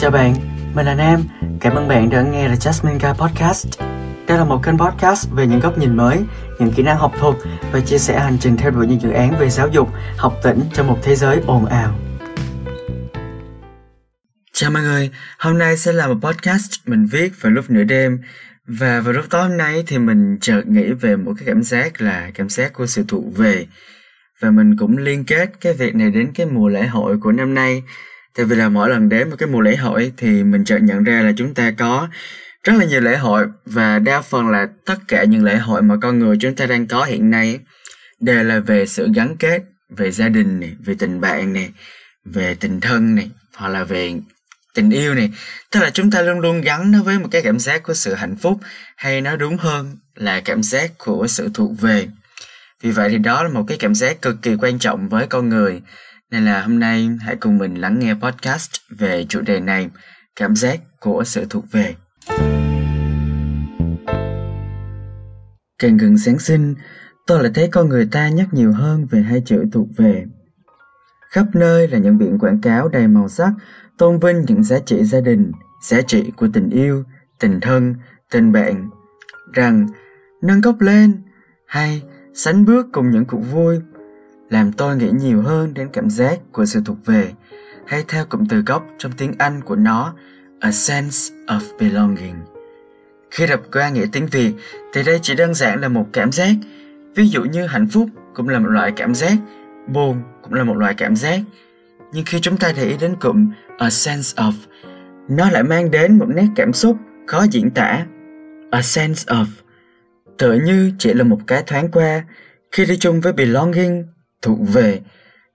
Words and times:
Chào 0.00 0.10
bạn, 0.10 0.34
mình 0.74 0.86
là 0.86 0.94
Nam. 0.94 1.24
Cảm 1.60 1.74
ơn 1.74 1.88
bạn 1.88 2.10
đã 2.10 2.22
nghe 2.22 2.48
The 2.48 2.54
Jasmine 2.54 2.98
Guy 2.98 3.18
Podcast. 3.18 3.80
Đây 4.28 4.38
là 4.38 4.44
một 4.44 4.60
kênh 4.64 4.78
podcast 4.78 5.30
về 5.30 5.46
những 5.46 5.60
góc 5.60 5.78
nhìn 5.78 5.96
mới, 5.96 6.18
những 6.58 6.72
kỹ 6.76 6.82
năng 6.82 6.98
học 6.98 7.12
thuật 7.18 7.36
và 7.72 7.80
chia 7.80 7.98
sẻ 7.98 8.18
hành 8.18 8.38
trình 8.40 8.56
theo 8.56 8.70
đuổi 8.70 8.86
những 8.86 9.00
dự 9.00 9.10
án 9.10 9.38
về 9.38 9.50
giáo 9.50 9.68
dục, 9.68 9.88
học 10.16 10.34
tỉnh 10.42 10.60
trong 10.72 10.86
một 10.86 10.98
thế 11.02 11.14
giới 11.14 11.40
ồn 11.46 11.66
ào. 11.66 11.98
Chào 14.52 14.70
mọi 14.70 14.82
người, 14.82 15.10
hôm 15.38 15.58
nay 15.58 15.76
sẽ 15.76 15.92
là 15.92 16.06
một 16.06 16.18
podcast 16.20 16.72
mình 16.86 17.06
viết 17.06 17.32
vào 17.40 17.52
lúc 17.52 17.70
nửa 17.70 17.84
đêm 17.84 18.18
và 18.66 19.00
vào 19.00 19.12
lúc 19.12 19.24
tối 19.30 19.48
hôm 19.48 19.56
nay 19.56 19.84
thì 19.86 19.98
mình 19.98 20.38
chợt 20.40 20.62
nghĩ 20.66 20.92
về 20.92 21.16
một 21.16 21.32
cái 21.38 21.46
cảm 21.46 21.62
giác 21.62 22.00
là 22.00 22.30
cảm 22.34 22.48
giác 22.48 22.72
của 22.72 22.86
sự 22.86 23.04
thụ 23.08 23.32
về 23.36 23.66
và 24.40 24.50
mình 24.50 24.76
cũng 24.78 24.98
liên 24.98 25.24
kết 25.24 25.50
cái 25.60 25.72
việc 25.72 25.94
này 25.94 26.10
đến 26.10 26.32
cái 26.34 26.46
mùa 26.46 26.68
lễ 26.68 26.86
hội 26.86 27.18
của 27.20 27.32
năm 27.32 27.54
nay 27.54 27.82
tại 28.36 28.46
vì 28.46 28.56
là 28.56 28.68
mỗi 28.68 28.90
lần 28.90 29.08
đến 29.08 29.30
một 29.30 29.36
cái 29.38 29.48
mùa 29.48 29.60
lễ 29.60 29.76
hội 29.76 30.12
thì 30.16 30.44
mình 30.44 30.64
chợt 30.64 30.78
nhận 30.78 31.04
ra 31.04 31.22
là 31.22 31.32
chúng 31.36 31.54
ta 31.54 31.70
có 31.78 32.08
rất 32.64 32.72
là 32.78 32.84
nhiều 32.84 33.00
lễ 33.00 33.16
hội 33.16 33.46
và 33.64 33.98
đa 33.98 34.20
phần 34.20 34.48
là 34.48 34.68
tất 34.86 34.98
cả 35.08 35.24
những 35.24 35.44
lễ 35.44 35.56
hội 35.56 35.82
mà 35.82 35.94
con 36.02 36.18
người 36.18 36.36
chúng 36.40 36.54
ta 36.54 36.66
đang 36.66 36.86
có 36.86 37.04
hiện 37.04 37.30
nay 37.30 37.58
đều 38.20 38.44
là 38.44 38.60
về 38.60 38.86
sự 38.86 39.08
gắn 39.14 39.36
kết 39.36 39.62
về 39.96 40.10
gia 40.10 40.28
đình 40.28 40.60
này, 40.60 40.74
về 40.84 40.94
tình 40.98 41.20
bạn 41.20 41.52
này, 41.52 41.70
về 42.24 42.56
tình 42.60 42.80
thân 42.80 43.14
này, 43.14 43.30
hoặc 43.54 43.68
là 43.68 43.84
về 43.84 44.14
tình 44.74 44.90
yêu 44.90 45.14
này. 45.14 45.30
Tức 45.70 45.80
là 45.80 45.90
chúng 45.90 46.10
ta 46.10 46.22
luôn 46.22 46.40
luôn 46.40 46.60
gắn 46.60 46.92
nó 46.92 47.02
với 47.02 47.18
một 47.18 47.28
cái 47.30 47.42
cảm 47.42 47.58
giác 47.58 47.82
của 47.82 47.94
sự 47.94 48.14
hạnh 48.14 48.36
phúc 48.36 48.60
hay 48.96 49.20
nói 49.20 49.36
đúng 49.36 49.56
hơn 49.56 49.96
là 50.14 50.40
cảm 50.40 50.62
giác 50.62 50.90
của 50.98 51.26
sự 51.28 51.50
thuộc 51.54 51.80
về. 51.80 52.08
Vì 52.82 52.90
vậy 52.90 53.08
thì 53.10 53.18
đó 53.18 53.42
là 53.42 53.48
một 53.48 53.64
cái 53.68 53.78
cảm 53.78 53.94
giác 53.94 54.22
cực 54.22 54.36
kỳ 54.42 54.56
quan 54.60 54.78
trọng 54.78 55.08
với 55.08 55.26
con 55.26 55.48
người 55.48 55.82
nên 56.30 56.44
là 56.44 56.62
hôm 56.62 56.78
nay 56.78 57.10
hãy 57.20 57.36
cùng 57.36 57.58
mình 57.58 57.74
lắng 57.74 57.98
nghe 57.98 58.14
podcast 58.14 58.70
về 58.98 59.26
chủ 59.28 59.40
đề 59.40 59.60
này, 59.60 59.90
cảm 60.36 60.56
giác 60.56 60.80
của 61.00 61.24
sự 61.24 61.46
thuộc 61.50 61.64
về. 61.72 61.94
Càng 65.78 65.96
gần 65.96 66.16
Giáng 66.16 66.38
sinh, 66.38 66.74
tôi 67.26 67.42
lại 67.42 67.52
thấy 67.54 67.68
con 67.72 67.88
người 67.88 68.08
ta 68.12 68.28
nhắc 68.28 68.48
nhiều 68.52 68.72
hơn 68.72 69.06
về 69.10 69.22
hai 69.22 69.42
chữ 69.46 69.64
thuộc 69.72 69.88
về. 69.96 70.24
Khắp 71.30 71.46
nơi 71.54 71.88
là 71.88 71.98
những 71.98 72.18
biển 72.18 72.38
quảng 72.38 72.60
cáo 72.60 72.88
đầy 72.88 73.08
màu 73.08 73.28
sắc, 73.28 73.52
tôn 73.98 74.18
vinh 74.18 74.44
những 74.46 74.64
giá 74.64 74.78
trị 74.78 75.04
gia 75.04 75.20
đình, 75.20 75.52
giá 75.82 76.00
trị 76.02 76.32
của 76.36 76.48
tình 76.52 76.70
yêu, 76.70 77.04
tình 77.38 77.60
thân, 77.60 77.94
tình 78.30 78.52
bạn, 78.52 78.90
rằng 79.52 79.86
nâng 80.42 80.62
cốc 80.62 80.80
lên 80.80 81.22
hay 81.66 82.02
sánh 82.34 82.64
bước 82.64 82.86
cùng 82.92 83.10
những 83.10 83.24
cuộc 83.24 83.40
vui 83.40 83.80
làm 84.50 84.72
tôi 84.72 84.96
nghĩ 84.96 85.10
nhiều 85.20 85.42
hơn 85.42 85.74
đến 85.74 85.88
cảm 85.92 86.10
giác 86.10 86.38
của 86.52 86.64
sự 86.64 86.80
thuộc 86.84 87.06
về 87.06 87.32
hay 87.86 88.04
theo 88.08 88.24
cụm 88.24 88.46
từ 88.48 88.62
gốc 88.66 88.86
trong 88.98 89.12
tiếng 89.12 89.32
Anh 89.38 89.60
của 89.62 89.76
nó 89.76 90.14
a 90.60 90.72
sense 90.72 91.34
of 91.46 91.60
belonging. 91.80 92.34
Khi 93.30 93.46
đọc 93.46 93.60
qua 93.72 93.88
nghĩa 93.88 94.06
tiếng 94.12 94.26
Việt 94.26 94.52
thì 94.92 95.02
đây 95.02 95.18
chỉ 95.22 95.34
đơn 95.34 95.54
giản 95.54 95.80
là 95.80 95.88
một 95.88 96.06
cảm 96.12 96.32
giác, 96.32 96.54
ví 97.14 97.28
dụ 97.28 97.44
như 97.44 97.66
hạnh 97.66 97.88
phúc 97.88 98.08
cũng 98.34 98.48
là 98.48 98.58
một 98.58 98.68
loại 98.68 98.92
cảm 98.96 99.14
giác, 99.14 99.36
buồn 99.86 100.22
cũng 100.42 100.54
là 100.54 100.64
một 100.64 100.76
loại 100.76 100.94
cảm 100.94 101.16
giác. 101.16 101.40
Nhưng 102.12 102.24
khi 102.24 102.40
chúng 102.40 102.56
ta 102.56 102.72
để 102.76 102.84
ý 102.84 102.96
đến 103.00 103.16
cụm 103.20 103.50
a 103.78 103.90
sense 103.90 104.42
of, 104.42 104.52
nó 105.28 105.50
lại 105.50 105.62
mang 105.62 105.90
đến 105.90 106.18
một 106.18 106.26
nét 106.28 106.46
cảm 106.56 106.72
xúc 106.72 106.96
khó 107.26 107.42
diễn 107.50 107.70
tả. 107.70 108.06
A 108.70 108.82
sense 108.82 109.24
of 109.26 109.46
tựa 110.38 110.52
như 110.52 110.92
chỉ 110.98 111.14
là 111.14 111.24
một 111.24 111.38
cái 111.46 111.62
thoáng 111.66 111.88
qua 111.90 112.24
khi 112.72 112.86
đi 112.86 112.96
chung 112.96 113.20
với 113.20 113.32
belonging 113.32 114.04
thuộc 114.42 114.58
về. 114.72 115.00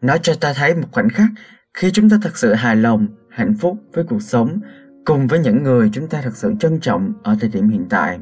Nó 0.02 0.18
cho 0.18 0.34
ta 0.34 0.54
thấy 0.54 0.76
một 0.76 0.88
khoảnh 0.92 1.10
khắc 1.10 1.30
khi 1.74 1.92
chúng 1.92 2.10
ta 2.10 2.18
thật 2.22 2.38
sự 2.38 2.54
hài 2.54 2.76
lòng, 2.76 3.08
hạnh 3.30 3.54
phúc 3.60 3.78
với 3.94 4.04
cuộc 4.04 4.22
sống 4.22 4.60
cùng 5.06 5.28
với 5.28 5.40
những 5.40 5.64
người 5.64 5.90
chúng 5.94 6.08
ta 6.08 6.22
thật 6.22 6.36
sự 6.38 6.54
trân 6.60 6.80
trọng 6.80 7.14
ở 7.24 7.38
thời 7.40 7.50
điểm 7.50 7.70
hiện 7.70 7.86
tại. 7.90 8.20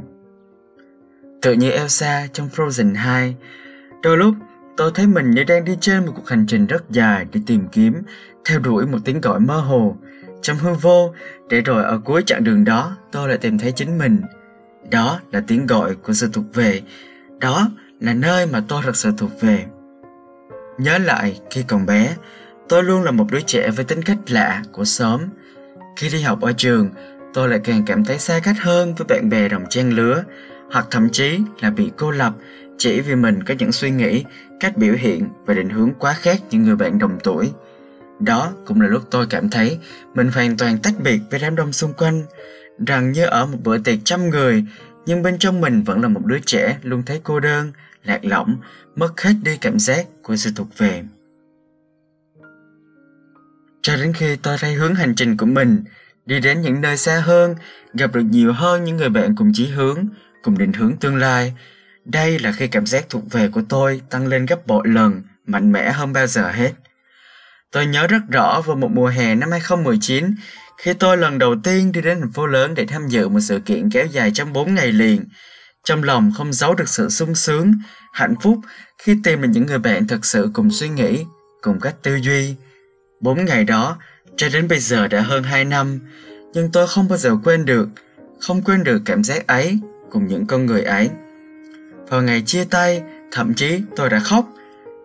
Tự 1.42 1.53
như 1.53 1.72
Elsa 1.72 2.28
trong 2.34 2.50
Frozen 2.56 2.96
2 2.96 3.36
đôi 4.03 4.18
lúc 4.18 4.36
tôi 4.78 4.91
thấy 4.96 5.08
mình 5.08 5.31
như 5.31 5.44
đang 5.44 5.66
đi 5.66 5.78
trên 5.81 6.06
một 6.06 6.12
cuộc 6.16 6.28
hành 6.28 6.46
trình 6.47 6.66
rất 6.66 6.90
dài 6.90 7.25
để 7.31 7.40
tìm 7.47 7.68
kiếm, 7.72 7.94
theo 8.46 8.59
đuổi 8.59 8.86
một 8.86 8.97
tiếng 9.06 9.22
gọi 9.22 9.40
mơ 9.40 9.59
hồ. 9.59 9.97
Trong 10.41 10.57
hư 10.57 10.74
vô, 10.74 11.13
để 11.50 11.62
rồi 11.62 11.84
ở 11.84 12.00
cuối 12.06 12.24
chặng 12.25 12.44
đường 12.44 12.63
đó, 12.63 12.97
tôi 13.12 13.30
lại 13.30 13.38
tìm 13.38 13.59
thấy 13.59 13.72
chính 13.72 13.97
mình. 13.97 14.22
Đó 14.91 15.19
là 15.31 15.44
tiếng 15.47 15.68
gọi 15.68 15.96
của 15.96 16.13
sự 16.13 16.30
thuộc 16.34 16.46
về. 16.53 16.81
Đó 17.40 17.69
là 18.00 18.13
nơi 18.13 18.46
mà 18.46 18.63
tôi 18.68 18.81
thật 18.86 18.96
sự 18.96 19.12
thuộc 19.18 19.41
về. 19.41 19.66
Nhớ 20.81 20.97
lại 20.97 21.40
khi 21.50 21.64
còn 21.68 21.86
bé, 21.86 22.16
tôi 22.69 22.84
luôn 22.84 23.03
là 23.03 23.12
một 23.12 23.25
đứa 23.31 23.42
trẻ 23.42 23.69
với 23.69 23.86
tính 23.86 24.02
cách 24.02 24.18
lạ 24.28 24.64
của 24.72 24.86
xóm. 24.86 25.22
Khi 25.97 26.09
đi 26.09 26.22
học 26.22 26.42
ở 26.42 26.53
trường, 26.58 26.90
tôi 27.34 27.50
lại 27.50 27.59
càng 27.64 27.84
cảm 27.86 28.06
thấy 28.06 28.19
xa 28.19 28.40
cách 28.44 28.56
hơn 28.59 28.96
với 28.96 29.06
bạn 29.09 29.30
bè 29.30 29.50
đồng 29.50 29.64
trang 29.69 29.94
lứa, 29.94 30.24
hoặc 30.72 30.88
thậm 30.92 31.09
chí 31.09 31.40
là 31.59 31.69
bị 31.69 31.92
cô 31.97 32.12
lập 32.12 32.34
chỉ 32.78 33.02
vì 33.02 33.16
mình 33.16 33.44
có 33.44 33.53
những 33.59 33.72
suy 33.72 33.92
nghĩ, 33.92 34.24
cách 34.59 34.78
biểu 34.78 34.94
hiện 34.94 35.30
và 35.46 35.53
định 35.53 35.69
hướng 35.69 35.94
quá 36.00 36.14
khác 36.14 36.38
những 36.50 36.64
người 36.64 36.75
bạn 36.75 37.00
đồng 37.00 37.18
tuổi. 37.24 37.52
Đó 38.19 38.52
cũng 38.66 38.81
là 38.81 38.88
lúc 38.88 39.03
tôi 39.12 39.28
cảm 39.30 39.50
thấy 39.50 39.80
mình 40.13 40.30
hoàn 40.34 40.58
toàn 40.58 40.78
tách 40.78 40.94
biệt 41.03 41.19
với 41.31 41.40
đám 41.40 41.56
đông 41.56 41.74
xung 41.74 41.94
quanh, 41.94 42.24
rằng 42.88 43.12
như 43.12 43.25
ở 43.25 43.46
một 43.46 43.58
bữa 43.63 43.78
tiệc 43.78 44.00
trăm 44.06 44.30
người, 44.30 44.63
nhưng 45.06 45.24
bên 45.24 45.38
trong 45.38 45.62
mình 45.62 45.84
vẫn 45.84 46.02
là 46.02 46.08
một 46.08 46.25
đứa 46.25 46.40
trẻ 46.46 46.78
luôn 46.84 47.03
thấy 47.06 47.22
cô 47.24 47.40
đơn, 47.40 47.72
lạc 48.03 48.25
lõng, 48.25 48.57
mất 48.95 49.22
hết 49.22 49.34
đi 49.44 49.57
cảm 49.57 49.79
giác 49.79 50.06
của 50.23 50.35
sự 50.35 50.51
thuộc 50.56 50.78
về. 50.78 51.03
Cho 53.81 53.97
đến 53.97 54.13
khi 54.13 54.35
tôi 54.35 54.57
thay 54.59 54.73
hướng 54.73 54.95
hành 54.95 55.16
trình 55.16 55.38
của 55.38 55.45
mình 55.45 55.84
đi 56.25 56.39
đến 56.39 56.62
những 56.62 56.81
nơi 56.81 56.97
xa 56.97 57.19
hơn, 57.19 57.56
gặp 57.94 58.13
được 58.13 58.23
nhiều 58.29 58.53
hơn 58.53 58.84
những 58.84 58.97
người 58.97 59.09
bạn 59.09 59.35
cùng 59.35 59.51
chí 59.53 59.67
hướng, 59.67 60.07
cùng 60.44 60.57
định 60.57 60.73
hướng 60.73 60.97
tương 60.97 61.16
lai. 61.16 61.53
Đây 62.06 62.39
là 62.39 62.51
khi 62.51 62.67
cảm 62.67 62.85
giác 62.85 63.06
thuộc 63.09 63.23
về 63.31 63.47
của 63.47 63.62
tôi 63.69 64.01
tăng 64.09 64.28
lên 64.28 64.45
gấp 64.45 64.68
bội 64.68 64.88
lần, 64.88 65.22
mạnh 65.45 65.72
mẽ 65.72 65.91
hơn 65.91 66.13
bao 66.13 66.28
giờ 66.28 66.51
hết. 66.51 66.72
Tôi 67.72 67.85
nhớ 67.85 68.07
rất 68.07 68.22
rõ 68.31 68.62
vào 68.62 68.75
một 68.75 68.91
mùa 68.91 69.07
hè 69.07 69.35
năm 69.35 69.51
2019, 69.51 70.35
khi 70.78 70.94
tôi 70.94 71.18
lần 71.18 71.39
đầu 71.39 71.56
tiên 71.63 71.91
đi 71.91 72.01
đến 72.01 72.19
thành 72.19 72.31
phố 72.31 72.47
lớn 72.47 72.73
để 72.75 72.85
tham 72.85 73.07
dự 73.07 73.29
một 73.29 73.39
sự 73.39 73.59
kiện 73.59 73.89
kéo 73.89 74.06
dài 74.06 74.31
trong 74.33 74.53
4 74.53 74.75
ngày 74.75 74.91
liền, 74.91 75.25
trong 75.84 76.03
lòng 76.03 76.31
không 76.38 76.53
giấu 76.53 76.75
được 76.75 76.90
sự 76.90 77.09
sung 77.09 77.36
sướng, 77.36 77.74
hạnh 78.14 78.34
phúc 78.42 78.59
khi 78.97 79.16
tìm 79.24 79.42
được 79.42 79.47
những 79.52 79.66
người 79.66 79.80
bạn 79.80 80.08
thật 80.08 80.25
sự 80.25 80.50
cùng 80.53 80.72
suy 80.72 80.90
nghĩ, 80.90 81.25
cùng 81.62 81.80
cách 81.80 81.96
tư 82.02 82.16
duy. 82.16 82.56
Bốn 83.19 83.46
ngày 83.46 83.64
đó, 83.64 83.97
cho 84.36 84.50
đến 84.53 84.68
bây 84.68 84.80
giờ 84.80 85.08
đã 85.08 85.22
hơn 85.22 85.44
hai 85.44 85.66
năm, 85.66 86.00
nhưng 86.53 86.72
tôi 86.72 86.88
không 86.88 87.08
bao 87.08 87.18
giờ 87.18 87.36
quên 87.44 87.66
được, 87.66 87.90
không 88.42 88.62
quên 88.62 88.84
được 88.84 89.02
cảm 89.06 89.24
giác 89.24 89.47
ấy 89.47 89.80
cùng 90.12 90.28
những 90.28 90.46
con 90.46 90.66
người 90.66 90.81
ấy. 90.81 91.09
Vào 92.09 92.22
ngày 92.22 92.44
chia 92.46 92.63
tay, 92.63 93.03
thậm 93.31 93.53
chí 93.53 93.81
tôi 93.96 94.09
đã 94.09 94.19
khóc, 94.19 94.46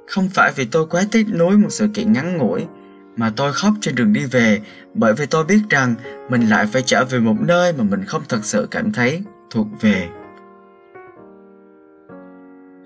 không 0.06 0.28
phải 0.28 0.52
vì 0.56 0.64
tôi 0.64 0.86
quá 0.86 1.02
tiếc 1.12 1.26
nuối 1.28 1.58
một 1.58 1.70
sự 1.70 1.88
kiện 1.94 2.12
ngắn 2.12 2.36
ngủi, 2.36 2.66
mà 3.16 3.32
tôi 3.36 3.52
khóc 3.52 3.74
trên 3.80 3.94
đường 3.94 4.12
đi 4.12 4.24
về 4.24 4.60
bởi 4.94 5.14
vì 5.14 5.26
tôi 5.26 5.44
biết 5.44 5.60
rằng 5.70 5.94
mình 6.30 6.48
lại 6.48 6.66
phải 6.66 6.82
trở 6.82 7.04
về 7.04 7.18
một 7.18 7.36
nơi 7.40 7.72
mà 7.72 7.84
mình 7.84 8.04
không 8.04 8.22
thật 8.28 8.40
sự 8.42 8.68
cảm 8.70 8.92
thấy 8.92 9.22
thuộc 9.50 9.66
về 9.80 10.08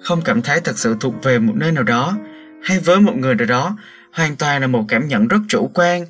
không 0.02 0.22
cảm 0.24 0.42
thấy 0.42 0.60
thật 0.60 0.78
sự 0.78 0.96
thuộc 1.00 1.14
về 1.22 1.38
một 1.38 1.52
nơi 1.56 1.72
nào 1.72 1.84
đó, 1.84 2.16
hay 2.62 2.78
với 2.78 3.00
một 3.00 3.16
người 3.16 3.34
nào 3.34 3.46
đó, 3.46 3.76
hoàn 4.12 4.36
toàn 4.36 4.60
là 4.60 4.66
một 4.66 4.84
cảm 4.88 5.08
nhận 5.08 5.28
rất 5.28 5.38
chủ 5.48 5.70
quan. 5.74 6.06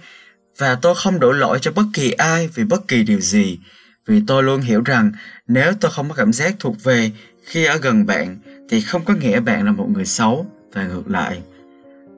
Và 0.58 0.74
tôi 0.74 0.94
không 0.94 1.20
đổ 1.20 1.32
lỗi 1.32 1.58
cho 1.62 1.72
bất 1.72 1.84
kỳ 1.94 2.10
ai 2.10 2.48
vì 2.54 2.64
bất 2.64 2.88
kỳ 2.88 3.02
điều 3.02 3.20
gì, 3.20 3.58
vì 4.06 4.22
tôi 4.26 4.42
luôn 4.42 4.60
hiểu 4.60 4.82
rằng 4.84 5.12
nếu 5.46 5.72
tôi 5.80 5.90
không 5.90 6.08
có 6.08 6.14
cảm 6.14 6.32
giác 6.32 6.54
thuộc 6.58 6.84
về 6.84 7.10
khi 7.44 7.64
ở 7.64 7.76
gần 7.76 8.06
bạn, 8.06 8.38
thì 8.68 8.80
không 8.80 9.04
có 9.04 9.14
nghĩa 9.14 9.40
bạn 9.40 9.64
là 9.64 9.72
một 9.72 9.86
người 9.94 10.06
xấu. 10.06 10.46
Và 10.72 10.86
ngược 10.86 11.10
lại, 11.10 11.42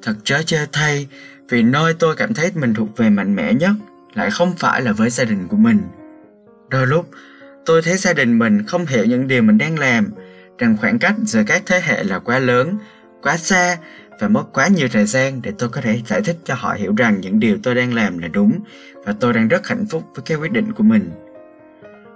thật 0.02 0.14
chớ 0.24 0.42
chê 0.42 0.66
thay, 0.72 1.06
vì 1.48 1.62
nơi 1.62 1.94
tôi 1.94 2.16
cảm 2.16 2.34
thấy 2.34 2.50
mình 2.54 2.74
thuộc 2.74 2.96
về 2.96 3.10
mạnh 3.10 3.36
mẽ 3.36 3.54
nhất 3.54 3.72
lại 4.14 4.30
không 4.30 4.54
phải 4.58 4.82
là 4.82 4.92
với 4.92 5.10
gia 5.10 5.24
đình 5.24 5.48
của 5.48 5.56
mình. 5.56 5.80
Đôi 6.70 6.86
lúc, 6.86 7.10
tôi 7.66 7.82
thấy 7.82 7.96
gia 7.96 8.12
đình 8.12 8.38
mình 8.38 8.66
không 8.66 8.86
hiểu 8.86 9.04
những 9.04 9.28
điều 9.28 9.42
mình 9.42 9.58
đang 9.58 9.78
làm 9.78 10.10
rằng 10.58 10.76
khoảng 10.80 10.98
cách 10.98 11.14
giữa 11.24 11.42
các 11.46 11.62
thế 11.66 11.80
hệ 11.84 12.04
là 12.04 12.18
quá 12.18 12.38
lớn, 12.38 12.78
quá 13.22 13.36
xa 13.36 13.76
và 14.20 14.28
mất 14.28 14.44
quá 14.52 14.68
nhiều 14.68 14.88
thời 14.92 15.06
gian 15.06 15.42
để 15.42 15.52
tôi 15.58 15.68
có 15.68 15.80
thể 15.80 16.00
giải 16.06 16.20
thích 16.22 16.36
cho 16.44 16.54
họ 16.54 16.72
hiểu 16.72 16.94
rằng 16.96 17.20
những 17.20 17.40
điều 17.40 17.58
tôi 17.62 17.74
đang 17.74 17.94
làm 17.94 18.18
là 18.18 18.28
đúng 18.28 18.60
và 19.04 19.14
tôi 19.20 19.32
đang 19.32 19.48
rất 19.48 19.68
hạnh 19.68 19.86
phúc 19.90 20.04
với 20.14 20.22
cái 20.26 20.38
quyết 20.38 20.52
định 20.52 20.72
của 20.72 20.82
mình. 20.82 21.10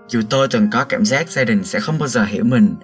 Dù 0.08 0.22
tôi 0.30 0.48
từng 0.48 0.70
có 0.72 0.84
cảm 0.84 1.04
giác 1.04 1.28
gia 1.28 1.44
đình 1.44 1.64
sẽ 1.64 1.80
không 1.80 1.98
bao 1.98 2.08
giờ 2.08 2.24
hiểu 2.24 2.44
mình, 2.44 2.74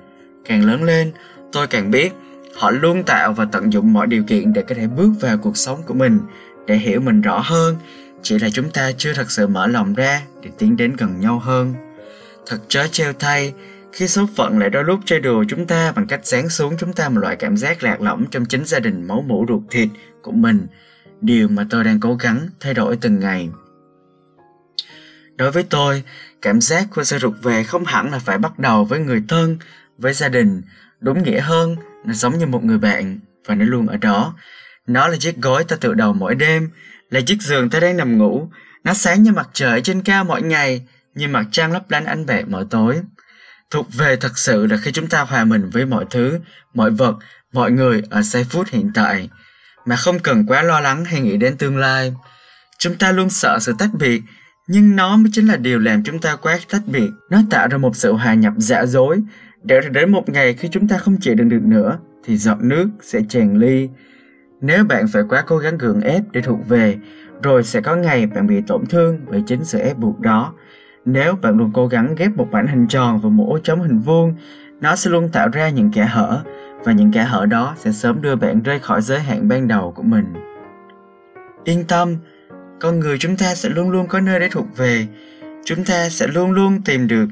càng 0.44 0.64
lớn 0.64 0.84
lên, 0.84 1.12
tôi 1.52 1.66
càng 1.66 1.90
biết 1.90 2.12
họ 2.56 2.70
luôn 2.70 3.02
tạo 3.02 3.32
và 3.32 3.44
tận 3.44 3.72
dụng 3.72 3.93
mọi 3.93 4.06
điều 4.06 4.22
kiện 4.22 4.52
để 4.52 4.62
có 4.62 4.75
thể 4.75 4.87
bước 4.87 5.10
vào 5.20 5.38
cuộc 5.38 5.56
sống 5.56 5.82
của 5.87 5.94
mình, 5.94 6.19
để 6.66 6.76
hiểu 6.76 7.00
mình 7.00 7.20
rõ 7.20 7.38
hơn, 7.44 7.76
chỉ 8.22 8.38
là 8.38 8.49
chúng 8.52 8.70
ta 8.70 8.93
chưa 8.93 9.12
thật 9.14 9.31
sự 9.31 9.46
mở 9.46 9.66
lòng 9.66 9.94
ra 9.94 10.22
để 10.43 10.50
tiến 10.58 10.76
đến 10.76 10.96
gần 10.99 11.20
nhau 11.20 11.38
hơn. 11.38 11.75
Thật 12.46 12.58
chớ 12.69 12.87
treo 12.87 13.12
thay, 13.12 13.52
khi 13.93 14.09
số 14.09 14.29
phận 14.37 14.59
lại 14.59 14.71
đôi 14.71 14.85
lúc 14.85 15.00
chơi 15.05 15.21
đùa 15.21 15.44
chúng 15.49 15.67
ta 15.67 15.93
bằng 15.93 16.06
cách 16.06 16.21
sáng 16.23 16.49
xuống 16.49 16.77
chúng 16.79 16.93
ta 16.93 17.09
một 17.09 17.21
loại 17.21 17.37
cảm 17.37 17.56
giác 17.56 17.83
lạc 17.83 18.00
lõng 18.00 18.25
trong 18.31 18.44
chính 18.44 18.65
gia 18.65 18.79
đình 18.79 19.09
máu 19.09 19.25
mủ 19.27 19.47
ruột 19.49 19.62
thịt 19.71 19.89
của 20.23 20.33
mình, 20.33 20.67
điều 21.21 21.49
mà 21.49 21.67
tôi 21.71 21.85
đang 21.85 22.00
cố 22.00 22.15
gắng 22.15 22.49
thay 22.61 22.75
đổi 22.75 22.97
từng 23.00 23.21
ngày. 23.21 23.49
đối 25.37 25.50
với 25.50 25.62
tôi 25.62 26.03
cảm 26.43 26.61
giác 26.61 26.87
của 26.94 27.05
sự 27.05 27.19
rụt 27.19 27.35
về 27.43 27.65
không 27.65 27.85
hẳn 27.85 28.12
là 28.12 28.19
phải 28.19 28.39
bắt 28.39 28.59
đầu 28.59 28.85
với 28.85 29.00
người 29.00 29.23
thân 29.29 29.59
với 29.99 30.12
gia 30.12 30.29
đình. 30.29 30.62
Đúng 31.00 31.23
nghĩa 31.23 31.41
hơn 31.41 31.77
nó 32.05 32.12
giống 32.12 32.38
như 32.38 32.47
một 32.47 32.65
người 32.65 32.79
bạn 32.79 33.19
và 33.47 33.55
nó 33.55 33.65
luôn 33.65 33.87
ở 33.87 33.97
đó. 33.97 34.35
Nó 34.87 35.09
là 35.09 35.17
chiếc 35.17 35.37
gối 35.37 35.65
ta 35.65 35.77
tự 35.77 35.95
đầu 35.95 36.12
mỗi 36.12 36.35
đêm 36.35 36.71
là 37.11 37.21
chiếc 37.21 37.43
giường 37.43 37.71
ta 37.71 37.81
đang 37.81 37.97
nằm 37.97 38.19
ngủ. 38.19 38.49
Nó 38.85 38.95
sáng 38.95 39.23
như 39.23 39.33
mặt 39.33 39.49
trời 39.53 39.81
trên 39.81 40.03
cao 40.03 40.25
mỗi 40.25 40.43
ngày 40.43 40.87
như 41.15 41.29
mặt 41.29 41.47
trăng 41.50 41.73
lấp 41.73 41.91
lánh 41.91 42.05
ánh 42.05 42.27
bạc 42.27 42.45
mỗi 42.49 42.67
tối 42.71 43.00
thuộc 43.73 43.95
về 43.95 44.17
thật 44.17 44.39
sự 44.39 44.67
là 44.67 44.77
khi 44.77 44.93
chúng 44.93 45.07
ta 45.07 45.21
hòa 45.21 45.45
mình 45.45 45.71
với 45.73 45.87
mọi 45.87 46.05
thứ, 46.11 46.39
mọi 46.75 46.91
vật, 46.91 47.17
mọi 47.53 47.71
người 47.71 48.03
ở 48.11 48.23
giây 48.23 48.45
phút 48.45 48.69
hiện 48.69 48.91
tại, 48.95 49.31
mà 49.87 49.97
không 49.97 50.19
cần 50.19 50.47
quá 50.47 50.63
lo 50.63 50.81
lắng 50.81 51.05
hay 51.05 51.21
nghĩ 51.21 51.37
đến 51.37 51.57
tương 51.57 51.77
lai. 51.77 52.15
Chúng 52.79 52.95
ta 52.95 53.13
luôn 53.13 53.31
sợ 53.31 53.59
sự 53.61 53.75
tách 53.79 53.91
biệt, 53.99 54.23
nhưng 54.69 54.97
nó 54.97 55.17
mới 55.17 55.31
chính 55.33 55.47
là 55.47 55.57
điều 55.57 55.79
làm 55.79 56.03
chúng 56.05 56.19
ta 56.19 56.37
quá 56.37 56.59
tách 56.71 56.83
biệt. 56.87 57.11
Nó 57.31 57.39
tạo 57.51 57.69
ra 57.69 57.79
một 57.79 57.97
sự 57.97 58.13
hòa 58.13 58.35
nhập 58.35 58.53
giả 58.57 58.87
dối. 58.87 59.23
Để 59.63 59.81
đến 59.91 60.13
một 60.13 60.29
ngày 60.29 60.55
khi 60.55 60.69
chúng 60.69 60.89
ta 60.89 60.99
không 60.99 61.17
chịu 61.21 61.35
đựng 61.35 61.49
được 61.49 61.63
nữa, 61.63 61.99
thì 62.25 62.37
giọt 62.37 62.59
nước 62.61 62.89
sẽ 63.03 63.21
tràn 63.29 63.57
ly. 63.57 63.89
Nếu 64.61 64.85
bạn 64.85 65.07
phải 65.13 65.23
quá 65.29 65.45
cố 65.47 65.59
gắng 65.59 65.79
gượng 65.79 66.01
ép 66.01 66.23
để 66.33 66.41
thuộc 66.41 66.69
về, 66.69 66.97
rồi 67.43 67.65
sẽ 67.65 67.81
có 67.81 67.97
ngày 67.97 68.27
bạn 68.27 68.47
bị 68.47 68.61
tổn 68.67 68.87
thương 68.87 69.21
bởi 69.31 69.43
chính 69.47 69.65
sự 69.65 69.79
ép 69.79 69.99
buộc 69.99 70.21
đó 70.21 70.55
nếu 71.04 71.37
bạn 71.37 71.56
luôn 71.56 71.70
cố 71.75 71.87
gắng 71.87 72.14
ghép 72.19 72.37
một 72.37 72.49
mảnh 72.50 72.66
hình 72.66 72.87
tròn 72.88 73.20
vào 73.20 73.31
một 73.31 73.46
ô 73.49 73.58
trống 73.58 73.82
hình 73.82 73.99
vuông, 73.99 74.34
nó 74.81 74.96
sẽ 74.96 75.10
luôn 75.10 75.28
tạo 75.28 75.49
ra 75.49 75.69
những 75.69 75.93
kẽ 75.93 76.04
hở, 76.04 76.43
và 76.84 76.93
những 76.93 77.12
kẽ 77.12 77.22
hở 77.22 77.46
đó 77.46 77.75
sẽ 77.78 77.93
sớm 77.93 78.22
đưa 78.22 78.37
bạn 78.37 78.62
rơi 78.62 78.78
khỏi 78.78 79.02
giới 79.02 79.20
hạn 79.20 79.49
ban 79.49 79.69
đầu 79.69 79.93
của 79.96 80.02
mình. 80.02 80.25
Yên 81.64 81.84
tâm, 81.84 82.16
con 82.81 83.00
người 83.00 83.16
chúng 83.19 83.37
ta 83.37 83.54
sẽ 83.54 83.69
luôn 83.69 83.90
luôn 83.90 84.08
có 84.08 84.20
nơi 84.20 84.40
để 84.40 84.49
thuộc 84.52 84.76
về. 84.76 85.06
Chúng 85.64 85.84
ta 85.84 86.08
sẽ 86.08 86.26
luôn 86.26 86.50
luôn 86.50 86.82
tìm 86.82 87.08
được 87.08 87.26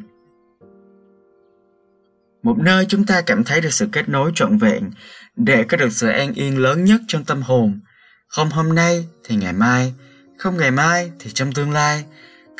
một 2.43 2.58
nơi 2.58 2.84
chúng 2.88 3.05
ta 3.05 3.20
cảm 3.20 3.44
thấy 3.44 3.61
được 3.61 3.72
sự 3.72 3.88
kết 3.93 4.08
nối 4.08 4.32
trọn 4.34 4.58
vẹn, 4.58 4.90
để 5.37 5.64
có 5.64 5.76
được 5.76 5.93
sự 5.93 6.08
an 6.08 6.32
yên 6.34 6.58
lớn 6.58 6.84
nhất 6.84 7.00
trong 7.08 7.25
tâm 7.25 7.43
hồn. 7.43 7.81
Không 8.28 8.50
hôm 8.50 8.75
nay 8.75 9.08
thì 9.25 9.37
ngày 9.37 9.52
mai, 9.52 9.94
không 10.38 10.56
ngày 10.56 10.70
mai 10.70 11.11
thì 11.20 11.31
trong 11.31 11.52
tương 11.52 11.70
lai 11.72 12.05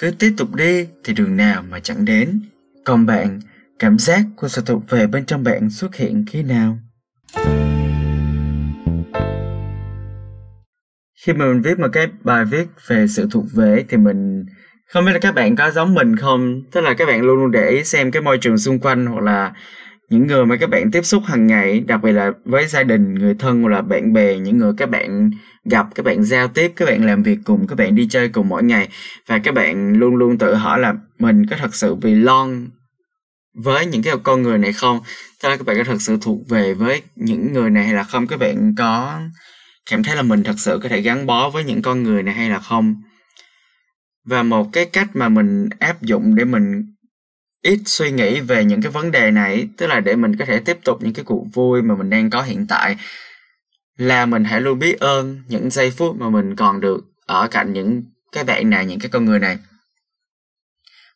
cứ 0.00 0.11
tiếp 0.19 0.35
tục 0.37 0.55
đi 0.55 0.87
thì 1.05 1.12
đường 1.12 1.37
nào 1.37 1.62
mà 1.70 1.81
chẳng 1.81 2.05
đến. 2.05 2.41
Còn 2.85 3.06
bạn, 3.06 3.41
cảm 3.79 3.99
giác 3.99 4.23
của 4.37 4.49
sự 4.49 4.62
thuộc 4.67 4.91
về 4.91 5.06
bên 5.06 5.25
trong 5.25 5.44
bạn 5.44 5.70
xuất 5.70 5.97
hiện 5.97 6.25
khi 6.26 6.43
nào? 6.43 6.79
Khi 11.25 11.32
mà 11.32 11.47
mình 11.47 11.62
viết 11.62 11.79
một 11.79 11.88
cái 11.93 12.08
bài 12.25 12.44
viết 12.44 12.67
về 12.87 13.06
sự 13.06 13.29
thuộc 13.31 13.44
về 13.55 13.85
thì 13.88 13.97
mình 13.97 14.44
không 14.88 15.05
biết 15.05 15.12
là 15.12 15.19
các 15.19 15.35
bạn 15.35 15.56
có 15.56 15.70
giống 15.70 15.94
mình 15.94 16.17
không? 16.17 16.62
Tức 16.73 16.81
là 16.81 16.94
các 16.94 17.06
bạn 17.06 17.23
luôn 17.23 17.37
luôn 17.37 17.50
để 17.50 17.69
ý 17.69 17.85
xem 17.85 18.11
cái 18.11 18.23
môi 18.23 18.38
trường 18.38 18.58
xung 18.58 18.79
quanh 18.79 19.06
hoặc 19.06 19.23
là 19.23 19.53
những 20.10 20.26
người 20.26 20.46
mà 20.46 20.56
các 20.56 20.70
bạn 20.70 20.90
tiếp 20.90 21.02
xúc 21.02 21.22
hàng 21.26 21.46
ngày, 21.46 21.80
đặc 21.80 22.00
biệt 22.02 22.12
là 22.12 22.32
với 22.44 22.66
gia 22.66 22.82
đình, 22.82 23.14
người 23.14 23.34
thân 23.34 23.62
hoặc 23.62 23.68
là 23.68 23.82
bạn 23.82 24.12
bè, 24.12 24.38
những 24.38 24.58
người 24.58 24.72
các 24.76 24.90
bạn 24.90 25.30
gặp, 25.64 25.86
các 25.94 26.04
bạn 26.04 26.24
giao 26.24 26.48
tiếp, 26.48 26.72
các 26.76 26.86
bạn 26.86 27.06
làm 27.06 27.22
việc 27.22 27.38
cùng, 27.44 27.66
các 27.66 27.78
bạn 27.78 27.94
đi 27.94 28.06
chơi 28.10 28.28
cùng 28.28 28.48
mỗi 28.48 28.62
ngày, 28.62 28.88
và 29.26 29.38
các 29.38 29.54
bạn 29.54 29.92
luôn 29.92 30.16
luôn 30.16 30.38
tự 30.38 30.54
hỏi 30.54 30.80
là 30.80 30.94
mình 31.18 31.46
có 31.46 31.56
thật 31.56 31.74
sự 31.74 31.94
vì 31.94 32.14
lon 32.14 32.68
với 33.54 33.86
những 33.86 34.02
cái 34.02 34.14
con 34.22 34.42
người 34.42 34.58
này 34.58 34.72
không? 34.72 35.00
Tức 35.42 35.48
là 35.48 35.56
các 35.56 35.66
bạn 35.66 35.76
có 35.76 35.84
thật 35.84 36.02
sự 36.02 36.18
thuộc 36.20 36.48
về 36.48 36.74
với 36.74 37.02
những 37.16 37.52
người 37.52 37.70
này 37.70 37.84
hay 37.84 37.94
là 37.94 38.02
không? 38.02 38.26
Các 38.26 38.38
bạn 38.38 38.74
có 38.78 39.20
cảm 39.90 40.02
thấy 40.02 40.16
là 40.16 40.22
mình 40.22 40.42
thật 40.42 40.58
sự 40.58 40.80
có 40.82 40.88
thể 40.88 41.00
gắn 41.00 41.26
bó 41.26 41.50
với 41.50 41.64
những 41.64 41.82
con 41.82 42.02
người 42.02 42.22
này 42.22 42.34
hay 42.34 42.50
là 42.50 42.58
không? 42.58 42.94
Và 44.24 44.42
một 44.42 44.68
cái 44.72 44.84
cách 44.84 45.08
mà 45.14 45.28
mình 45.28 45.68
áp 45.78 46.02
dụng 46.02 46.34
để 46.34 46.44
mình 46.44 46.94
ít 47.62 47.80
suy 47.86 48.10
nghĩ 48.10 48.40
về 48.40 48.64
những 48.64 48.82
cái 48.82 48.92
vấn 48.92 49.10
đề 49.10 49.30
này, 49.30 49.68
tức 49.76 49.86
là 49.86 50.00
để 50.00 50.16
mình 50.16 50.36
có 50.36 50.44
thể 50.44 50.60
tiếp 50.60 50.78
tục 50.84 51.02
những 51.02 51.12
cái 51.12 51.24
cuộc 51.24 51.44
vui 51.52 51.82
mà 51.82 51.94
mình 51.96 52.10
đang 52.10 52.30
có 52.30 52.42
hiện 52.42 52.66
tại, 52.66 52.96
là 53.96 54.26
mình 54.26 54.44
hãy 54.44 54.60
luôn 54.60 54.78
biết 54.78 55.00
ơn 55.00 55.42
những 55.48 55.70
giây 55.70 55.90
phút 55.90 56.16
mà 56.16 56.30
mình 56.30 56.56
còn 56.56 56.80
được 56.80 57.04
ở 57.26 57.48
cạnh 57.48 57.72
những 57.72 58.02
cái 58.32 58.44
bạn 58.44 58.70
này, 58.70 58.86
những 58.86 59.00
cái 59.00 59.08
con 59.08 59.24
người 59.24 59.38
này. 59.38 59.58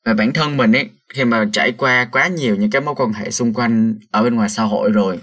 Và 0.05 0.14
bản 0.14 0.32
thân 0.32 0.56
mình 0.56 0.73
ấy, 0.73 0.91
khi 1.08 1.25
mà 1.25 1.49
trải 1.52 1.73
qua 1.73 2.05
quá 2.12 2.29
nhiều 2.29 2.56
những 2.56 2.70
cái 2.70 2.82
mối 2.82 2.94
quan 2.94 3.12
hệ 3.12 3.31
xung 3.31 3.55
quanh 3.55 3.94
ở 4.11 4.23
bên 4.23 4.35
ngoài 4.35 4.49
xã 4.49 4.62
hội 4.62 4.91
rồi, 4.91 5.20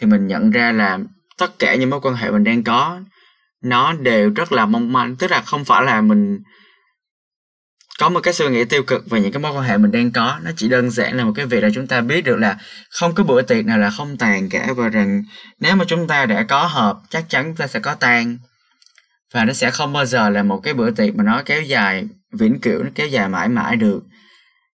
thì 0.00 0.06
mình 0.06 0.26
nhận 0.26 0.50
ra 0.50 0.72
là 0.72 0.98
tất 1.38 1.58
cả 1.58 1.74
những 1.74 1.90
mối 1.90 2.00
quan 2.00 2.14
hệ 2.14 2.30
mình 2.30 2.44
đang 2.44 2.62
có, 2.62 3.00
nó 3.62 3.92
đều 3.92 4.30
rất 4.30 4.52
là 4.52 4.66
mong 4.66 4.92
manh, 4.92 5.16
tức 5.16 5.30
là 5.30 5.40
không 5.40 5.64
phải 5.64 5.82
là 5.84 6.00
mình 6.00 6.38
có 8.00 8.08
một 8.08 8.20
cái 8.20 8.34
suy 8.34 8.48
nghĩ 8.48 8.64
tiêu 8.64 8.82
cực 8.82 9.10
về 9.10 9.20
những 9.20 9.32
cái 9.32 9.42
mối 9.42 9.52
quan 9.52 9.64
hệ 9.64 9.78
mình 9.78 9.92
đang 9.92 10.10
có. 10.10 10.38
Nó 10.42 10.50
chỉ 10.56 10.68
đơn 10.68 10.90
giản 10.90 11.16
là 11.16 11.24
một 11.24 11.32
cái 11.34 11.46
việc 11.46 11.62
là 11.62 11.68
chúng 11.74 11.86
ta 11.86 12.00
biết 12.00 12.20
được 12.20 12.36
là 12.36 12.56
không 12.90 13.14
có 13.14 13.24
bữa 13.24 13.42
tiệc 13.42 13.66
nào 13.66 13.78
là 13.78 13.90
không 13.90 14.16
tàn 14.16 14.48
cả 14.48 14.68
và 14.76 14.88
rằng 14.88 15.22
nếu 15.58 15.76
mà 15.76 15.84
chúng 15.88 16.06
ta 16.06 16.26
đã 16.26 16.42
có 16.42 16.66
hợp, 16.66 16.98
chắc 17.10 17.24
chắn 17.28 17.44
chúng 17.44 17.56
ta 17.56 17.66
sẽ 17.66 17.80
có 17.80 17.94
tan 17.94 18.38
và 19.32 19.44
nó 19.44 19.52
sẽ 19.52 19.70
không 19.70 19.92
bao 19.92 20.04
giờ 20.04 20.30
là 20.30 20.42
một 20.42 20.60
cái 20.62 20.74
bữa 20.74 20.90
tiệc 20.90 21.16
mà 21.16 21.24
nó 21.24 21.42
kéo 21.46 21.62
dài, 21.62 22.08
vĩnh 22.32 22.60
cửu, 22.60 22.82
nó 22.82 22.90
kéo 22.94 23.06
dài 23.06 23.28
mãi 23.28 23.48
mãi 23.48 23.76
được. 23.76 24.02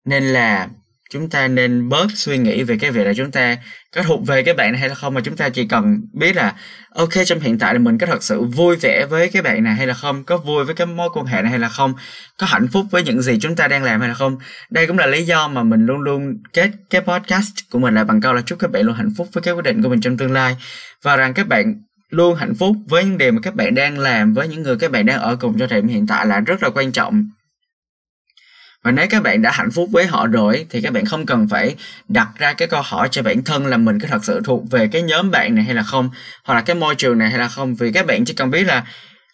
Nên 0.05 0.25
là 0.25 0.69
chúng 1.13 1.31
ta 1.31 1.49
nên 1.49 1.89
bớt 1.89 2.07
suy 2.15 2.39
nghĩ 2.39 2.63
về 2.63 2.77
cái 2.81 2.91
việc 2.91 3.05
là 3.05 3.13
chúng 3.17 3.31
ta 3.31 3.57
có 3.95 4.03
thuộc 4.03 4.27
về 4.27 4.43
cái 4.43 4.55
bạn 4.55 4.73
này 4.73 4.81
hay 4.81 4.89
là 4.89 4.95
không, 4.95 5.15
mà 5.15 5.21
chúng 5.25 5.37
ta 5.37 5.49
chỉ 5.49 5.67
cần 5.69 6.01
biết 6.13 6.37
là, 6.37 6.55
ok, 6.95 7.11
trong 7.27 7.41
hiện 7.41 7.59
tại 7.59 7.75
là 7.75 7.79
mình 7.79 7.99
có 7.99 8.07
thật 8.07 8.23
sự 8.23 8.43
vui 8.43 8.77
vẻ 8.77 9.07
với 9.07 9.29
cái 9.29 9.43
bạn 9.43 9.65
này 9.65 9.75
hay 9.75 9.87
là 9.87 9.95
không, 9.95 10.25
có 10.25 10.37
vui 10.37 10.65
với 10.65 10.75
cái 10.75 10.87
mối 10.87 11.09
quan 11.15 11.27
hệ 11.27 11.43
này 11.43 11.51
hay 11.51 11.59
là 11.59 11.69
không, 11.69 11.95
có 12.39 12.47
hạnh 12.47 12.69
phúc 12.73 12.87
với 12.91 13.03
những 13.03 13.23
gì 13.23 13.39
chúng 13.41 13.57
ta 13.57 13.69
đang 13.69 13.83
làm 13.83 14.01
hay 14.01 14.09
là 14.09 14.15
không. 14.15 14.39
Đây 14.71 14.87
cũng 14.87 14.99
là 14.99 15.07
lý 15.07 15.23
do 15.23 15.49
mà 15.49 15.63
mình 15.63 15.87
luôn 15.87 16.01
luôn 16.01 16.35
kết 16.53 16.71
cái 16.91 17.01
podcast 17.01 17.53
của 17.71 17.79
mình 17.79 17.95
là 17.95 18.05
bằng 18.05 18.21
câu 18.21 18.33
là 18.33 18.43
chúc 18.47 18.59
các 18.59 18.71
bạn 18.71 18.83
luôn 18.83 18.95
hạnh 18.95 19.11
phúc 19.17 19.29
với 19.33 19.43
cái 19.43 19.55
quyết 19.55 19.65
định 19.65 19.83
của 19.83 19.89
mình 19.89 20.01
trong 20.01 20.17
tương 20.17 20.33
lai. 20.33 20.57
Và 21.03 21.17
rằng 21.17 21.35
các 21.35 21.49
bạn 21.49 21.75
luôn 22.11 22.37
hạnh 22.37 22.55
phúc 22.55 22.77
với 22.89 23.05
những 23.05 23.19
điều 23.19 23.33
mà 23.33 23.41
các 23.43 23.55
bạn 23.55 23.75
đang 23.75 23.99
làm, 23.99 24.33
với 24.35 24.49
những 24.49 24.63
người 24.63 24.77
các 24.77 24.91
bạn 24.91 25.07
đang 25.07 25.21
ở 25.21 25.37
cùng 25.37 25.59
cho 25.59 25.67
thời 25.67 25.81
điểm 25.81 25.89
hiện 25.89 26.07
tại 26.07 26.27
là 26.27 26.41
rất 26.41 26.63
là 26.63 26.71
quan 26.75 26.93
trọng 26.93 27.29
và 28.87 28.93
nếu 28.93 29.07
các 29.11 29.23
bạn 29.23 29.43
đã 29.43 29.51
hạnh 29.51 29.71
phúc 29.71 29.89
với 29.93 30.07
họ 30.07 30.27
rồi 30.27 30.67
thì 30.71 30.81
các 30.81 30.93
bạn 30.93 31.05
không 31.05 31.27
cần 31.27 31.49
phải 31.49 31.77
đặt 32.09 32.29
ra 32.39 32.53
cái 32.53 32.69
câu 32.69 32.83
hỏi 32.85 33.09
cho 33.11 33.23
bản 33.23 33.45
thân 33.45 33.67
là 33.67 33.77
mình 33.77 34.01
có 34.01 34.09
thật 34.09 34.25
sự 34.25 34.41
thuộc 34.45 34.71
về 34.71 34.89
cái 34.89 35.03
nhóm 35.03 35.31
bạn 35.31 35.55
này 35.55 35.65
hay 35.65 35.75
là 35.75 35.83
không 35.83 36.11
hoặc 36.45 36.55
là 36.55 36.61
cái 36.61 36.77
môi 36.77 36.95
trường 36.95 37.19
này 37.19 37.31
hay 37.31 37.39
là 37.39 37.49
không. 37.49 37.75
Vì 37.75 37.93
các 37.93 38.07
bạn 38.07 38.25
chỉ 38.25 38.35
cần 38.35 38.51
biết 38.51 38.65
là 38.65 38.85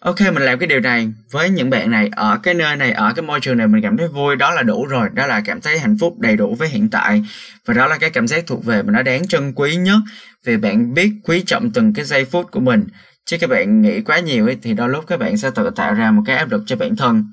ok 0.00 0.20
mình 0.20 0.42
làm 0.42 0.58
cái 0.58 0.66
điều 0.66 0.80
này 0.80 1.08
với 1.30 1.50
những 1.50 1.70
bạn 1.70 1.90
này 1.90 2.10
ở 2.16 2.38
cái 2.42 2.54
nơi 2.54 2.76
này 2.76 2.92
ở 2.92 3.12
cái 3.16 3.22
môi 3.22 3.40
trường 3.40 3.56
này 3.56 3.66
mình 3.66 3.82
cảm 3.82 3.96
thấy 3.96 4.08
vui 4.08 4.36
đó 4.36 4.50
là 4.50 4.62
đủ 4.62 4.86
rồi 4.86 5.08
đó 5.12 5.26
là 5.26 5.42
cảm 5.44 5.60
thấy 5.60 5.78
hạnh 5.78 5.96
phúc 6.00 6.18
đầy 6.18 6.36
đủ 6.36 6.54
với 6.54 6.68
hiện 6.68 6.90
tại. 6.90 7.24
Và 7.66 7.74
đó 7.74 7.86
là 7.86 7.98
cái 7.98 8.10
cảm 8.10 8.28
giác 8.28 8.44
thuộc 8.46 8.64
về 8.64 8.82
mà 8.82 8.92
nó 8.92 9.02
đáng 9.02 9.26
trân 9.28 9.52
quý 9.54 9.76
nhất 9.76 9.98
vì 10.44 10.56
bạn 10.56 10.94
biết 10.94 11.12
quý 11.24 11.42
trọng 11.46 11.70
từng 11.70 11.92
cái 11.94 12.04
giây 12.04 12.24
phút 12.24 12.50
của 12.50 12.60
mình. 12.60 12.84
Chứ 13.26 13.36
các 13.40 13.50
bạn 13.50 13.82
nghĩ 13.82 14.00
quá 14.00 14.18
nhiều 14.18 14.46
ấy, 14.46 14.56
thì 14.62 14.74
đôi 14.74 14.88
lúc 14.88 15.04
các 15.06 15.18
bạn 15.18 15.36
sẽ 15.36 15.50
tự 15.54 15.70
tạo 15.76 15.94
ra 15.94 16.10
một 16.10 16.22
cái 16.26 16.36
áp 16.36 16.50
lực 16.50 16.62
cho 16.66 16.76
bản 16.76 16.96
thân 16.96 17.24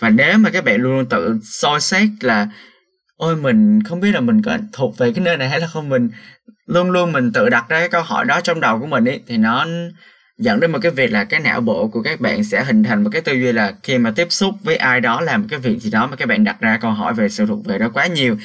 và 0.00 0.10
nếu 0.10 0.38
mà 0.38 0.50
các 0.50 0.64
bạn 0.64 0.80
luôn 0.80 0.96
luôn 0.96 1.06
tự 1.06 1.38
soi 1.42 1.80
xét 1.80 2.08
là, 2.20 2.48
ôi, 3.16 3.36
mình 3.36 3.82
không 3.82 4.00
biết 4.00 4.12
là 4.12 4.20
mình 4.20 4.42
có 4.42 4.58
thuộc 4.72 4.98
về 4.98 5.12
cái 5.12 5.24
nơi 5.24 5.36
này 5.36 5.48
hay 5.48 5.60
là 5.60 5.66
không 5.66 5.88
mình 5.88 6.08
luôn 6.66 6.90
luôn 6.90 7.12
mình 7.12 7.32
tự 7.32 7.48
đặt 7.48 7.68
ra 7.68 7.78
cái 7.80 7.88
câu 7.88 8.02
hỏi 8.02 8.24
đó 8.24 8.40
trong 8.40 8.60
đầu 8.60 8.78
của 8.78 8.86
mình 8.86 9.04
ấy, 9.04 9.20
thì 9.26 9.36
nó 9.36 9.66
dẫn 10.38 10.60
đến 10.60 10.72
một 10.72 10.78
cái 10.82 10.92
việc 10.92 11.12
là 11.12 11.24
cái 11.24 11.40
não 11.40 11.60
bộ 11.60 11.88
của 11.88 12.02
các 12.02 12.20
bạn 12.20 12.44
sẽ 12.44 12.64
hình 12.64 12.82
thành 12.82 13.04
một 13.04 13.10
cái 13.12 13.22
tư 13.22 13.32
duy 13.32 13.52
là 13.52 13.72
khi 13.82 13.98
mà 13.98 14.10
tiếp 14.16 14.26
xúc 14.30 14.54
với 14.62 14.76
ai 14.76 15.00
đó 15.00 15.20
làm 15.20 15.48
cái 15.48 15.58
việc 15.58 15.78
gì 15.78 15.90
đó 15.90 16.06
mà 16.06 16.16
các 16.16 16.28
bạn 16.28 16.44
đặt 16.44 16.60
ra 16.60 16.78
câu 16.80 16.90
hỏi 16.90 17.14
về 17.14 17.28
sự 17.28 17.46
thuộc 17.46 17.66
về 17.66 17.78
đó 17.78 17.90
quá 17.94 18.06
nhiều, 18.06 18.36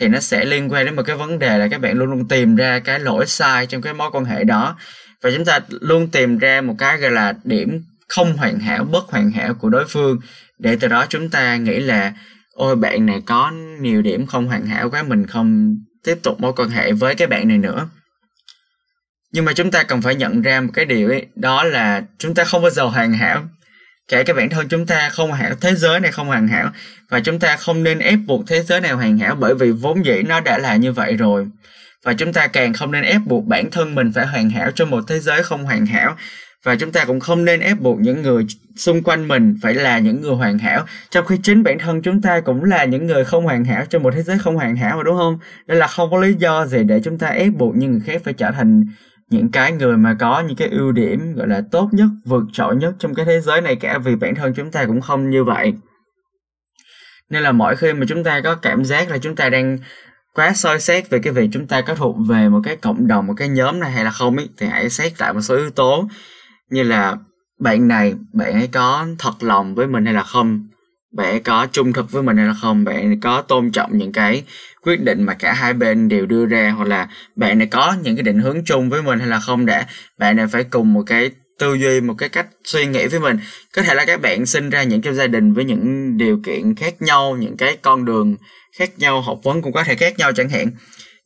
thì 0.00 0.08
nó 0.08 0.20
sẽ 0.20 0.44
liên 0.44 0.72
quan 0.72 0.86
đến 0.86 0.96
một 0.96 1.02
cái 1.02 1.16
vấn 1.16 1.38
đề 1.38 1.58
là 1.58 1.68
các 1.68 1.80
bạn 1.80 1.98
luôn 1.98 2.10
luôn 2.10 2.28
tìm 2.28 2.56
ra 2.56 2.78
cái 2.78 3.00
lỗi 3.00 3.26
sai 3.26 3.66
trong 3.66 3.82
cái 3.82 3.94
mối 3.94 4.10
quan 4.12 4.24
hệ 4.24 4.44
đó. 4.44 4.76
Và 5.22 5.30
chúng 5.36 5.44
ta 5.44 5.60
luôn 5.68 6.08
tìm 6.08 6.38
ra 6.38 6.60
một 6.60 6.74
cái 6.78 6.98
gọi 6.98 7.10
là 7.10 7.34
điểm 7.44 7.84
không 8.08 8.36
hoàn 8.36 8.58
hảo, 8.58 8.84
bất 8.84 9.04
hoàn 9.04 9.30
hảo 9.30 9.54
của 9.54 9.68
đối 9.68 9.84
phương 9.88 10.18
để 10.62 10.76
từ 10.80 10.88
đó 10.88 11.06
chúng 11.08 11.30
ta 11.30 11.56
nghĩ 11.56 11.80
là, 11.80 12.12
ôi, 12.52 12.76
bạn 12.76 13.06
này 13.06 13.22
có 13.26 13.52
nhiều 13.80 14.02
điểm 14.02 14.26
không 14.26 14.46
hoàn 14.46 14.66
hảo 14.66 14.90
quá, 14.90 15.02
mình 15.02 15.26
không 15.26 15.76
tiếp 16.04 16.18
tục 16.22 16.40
mối 16.40 16.52
quan 16.56 16.68
hệ 16.68 16.92
với 16.92 17.14
cái 17.14 17.28
bạn 17.28 17.48
này 17.48 17.58
nữa. 17.58 17.88
Nhưng 19.32 19.44
mà 19.44 19.52
chúng 19.52 19.70
ta 19.70 19.82
cần 19.82 20.02
phải 20.02 20.14
nhận 20.14 20.42
ra 20.42 20.60
một 20.60 20.70
cái 20.74 20.84
điều 20.84 21.08
ấy, 21.08 21.26
đó 21.34 21.64
là 21.64 22.02
chúng 22.18 22.34
ta 22.34 22.44
không 22.44 22.62
bao 22.62 22.70
giờ 22.70 22.84
hoàn 22.84 23.12
hảo. 23.12 23.44
Kể 24.08 24.24
cả 24.24 24.34
bản 24.34 24.50
thân 24.50 24.68
chúng 24.68 24.86
ta 24.86 25.08
không 25.08 25.30
hoàn 25.30 25.42
hảo, 25.42 25.54
thế 25.60 25.74
giới 25.74 26.00
này 26.00 26.12
không 26.12 26.26
hoàn 26.26 26.48
hảo, 26.48 26.72
và 27.08 27.20
chúng 27.20 27.38
ta 27.38 27.56
không 27.56 27.82
nên 27.82 27.98
ép 27.98 28.18
buộc 28.26 28.44
thế 28.46 28.62
giới 28.62 28.80
này 28.80 28.92
hoàn 28.92 29.18
hảo 29.18 29.34
bởi 29.34 29.54
vì 29.54 29.70
vốn 29.70 30.06
dĩ 30.06 30.22
nó 30.22 30.40
đã 30.40 30.58
là 30.58 30.76
như 30.76 30.92
vậy 30.92 31.16
rồi. 31.16 31.46
Và 32.04 32.12
chúng 32.12 32.32
ta 32.32 32.46
càng 32.46 32.72
không 32.72 32.92
nên 32.92 33.02
ép 33.02 33.20
buộc 33.26 33.44
bản 33.44 33.70
thân 33.70 33.94
mình 33.94 34.12
phải 34.12 34.26
hoàn 34.26 34.50
hảo 34.50 34.70
trong 34.70 34.90
một 34.90 35.04
thế 35.08 35.20
giới 35.20 35.42
không 35.42 35.64
hoàn 35.64 35.86
hảo 35.86 36.16
và 36.64 36.76
chúng 36.76 36.92
ta 36.92 37.04
cũng 37.04 37.20
không 37.20 37.44
nên 37.44 37.60
ép 37.60 37.80
buộc 37.80 38.00
những 38.00 38.22
người 38.22 38.46
xung 38.76 39.02
quanh 39.02 39.28
mình 39.28 39.56
phải 39.62 39.74
là 39.74 39.98
những 39.98 40.20
người 40.20 40.34
hoàn 40.34 40.58
hảo. 40.58 40.84
Trong 41.10 41.26
khi 41.26 41.36
chính 41.42 41.62
bản 41.62 41.78
thân 41.78 42.02
chúng 42.02 42.22
ta 42.22 42.40
cũng 42.40 42.64
là 42.64 42.84
những 42.84 43.06
người 43.06 43.24
không 43.24 43.44
hoàn 43.44 43.64
hảo 43.64 43.84
trong 43.90 44.02
một 44.02 44.14
thế 44.14 44.22
giới 44.22 44.38
không 44.38 44.56
hoàn 44.56 44.76
hảo 44.76 44.96
mà, 44.96 45.02
đúng 45.02 45.16
không? 45.16 45.38
Nên 45.66 45.78
là 45.78 45.86
không 45.86 46.10
có 46.10 46.18
lý 46.18 46.34
do 46.34 46.66
gì 46.66 46.84
để 46.84 47.00
chúng 47.04 47.18
ta 47.18 47.28
ép 47.28 47.52
buộc 47.52 47.76
những 47.76 47.92
người 47.92 48.00
khác 48.00 48.22
phải 48.24 48.34
trở 48.34 48.50
thành 48.50 48.84
những 49.30 49.50
cái 49.50 49.72
người 49.72 49.96
mà 49.96 50.16
có 50.20 50.40
những 50.40 50.56
cái 50.56 50.68
ưu 50.68 50.92
điểm, 50.92 51.34
gọi 51.34 51.48
là, 51.48 51.62
tốt 51.70 51.88
nhất, 51.92 52.08
vượt 52.24 52.42
trội 52.52 52.76
nhất 52.76 52.94
trong 52.98 53.14
cái 53.14 53.24
thế 53.24 53.40
giới 53.40 53.60
này 53.60 53.76
cả, 53.76 53.98
vì 53.98 54.16
bản 54.16 54.34
thân 54.34 54.54
chúng 54.54 54.70
ta 54.70 54.84
cũng 54.84 55.00
không 55.00 55.30
như 55.30 55.44
vậy. 55.44 55.72
Nên 57.30 57.42
là 57.42 57.52
mỗi 57.52 57.76
khi 57.76 57.92
mà 57.92 58.06
chúng 58.08 58.24
ta 58.24 58.40
có 58.40 58.54
cảm 58.54 58.84
giác 58.84 59.10
là 59.10 59.18
chúng 59.18 59.36
ta 59.36 59.48
đang 59.48 59.78
quá 60.34 60.52
soi 60.54 60.80
xét 60.80 61.10
về 61.10 61.18
cái 61.18 61.32
việc 61.32 61.48
chúng 61.52 61.66
ta 61.66 61.80
có 61.80 61.94
thuộc 61.94 62.16
về 62.28 62.48
một 62.48 62.60
cái 62.64 62.76
cộng 62.76 63.06
đồng, 63.06 63.26
một 63.26 63.34
cái 63.36 63.48
nhóm 63.48 63.80
này 63.80 63.90
hay 63.90 64.04
là 64.04 64.10
không 64.10 64.36
ấy 64.36 64.48
thì 64.58 64.66
hãy 64.66 64.90
xét 64.90 65.20
lại 65.20 65.32
một 65.32 65.40
số 65.40 65.56
yếu 65.56 65.70
tố 65.70 66.08
như 66.70 66.82
là 66.82 67.16
bạn 67.60 67.88
này, 67.88 68.14
bạn 68.32 68.52
ấy 68.52 68.68
có 68.72 69.06
thật 69.18 69.42
lòng 69.42 69.74
với 69.74 69.86
mình 69.86 70.04
hay 70.04 70.14
là 70.14 70.22
không? 70.22 70.68
Bạn 71.16 71.26
ấy 71.30 71.40
có 71.40 71.66
trung 71.72 71.92
thực 71.92 72.10
với 72.10 72.22
mình 72.22 72.36
hay 72.36 72.46
là 72.46 72.54
không? 72.60 72.84
Bạn 72.84 72.96
ấy 72.96 73.18
có 73.22 73.42
tôn 73.42 73.70
trọng 73.70 73.98
những 73.98 74.12
cái 74.12 74.44
quyết 74.82 75.00
định 75.00 75.22
mà 75.22 75.34
cả 75.34 75.52
hai 75.52 75.74
bên 75.74 76.08
đều 76.08 76.26
đưa 76.26 76.46
ra, 76.46 76.70
hoặc 76.76 76.88
là 76.88 77.08
bạn 77.36 77.58
này 77.58 77.66
có 77.66 77.96
những 78.02 78.16
cái 78.16 78.22
định 78.22 78.38
hướng 78.38 78.64
chung 78.64 78.90
với 78.90 79.02
mình 79.02 79.18
hay 79.18 79.28
là 79.28 79.40
không 79.40 79.66
để 79.66 79.82
bạn 80.18 80.36
này 80.36 80.46
phải 80.46 80.64
cùng 80.64 80.92
một 80.92 81.02
cái 81.06 81.30
tư 81.58 81.74
duy, 81.74 82.00
một 82.00 82.14
cái 82.18 82.28
cách 82.28 82.46
suy 82.64 82.86
nghĩ 82.86 83.06
với 83.06 83.20
mình? 83.20 83.38
Có 83.74 83.82
thể 83.82 83.94
là 83.94 84.04
các 84.04 84.20
bạn 84.20 84.46
sinh 84.46 84.70
ra 84.70 84.82
những 84.82 85.02
cái 85.02 85.14
gia 85.14 85.26
đình 85.26 85.52
với 85.52 85.64
những 85.64 86.16
điều 86.16 86.40
kiện 86.44 86.74
khác 86.74 87.02
nhau, 87.02 87.36
những 87.40 87.56
cái 87.56 87.76
con 87.82 88.04
đường 88.04 88.36
khác 88.78 88.90
nhau, 88.98 89.20
học 89.20 89.38
vấn 89.42 89.62
cũng 89.62 89.72
có 89.72 89.84
thể 89.84 89.94
khác 89.94 90.18
nhau 90.18 90.32
chẳng 90.32 90.48
hạn 90.48 90.66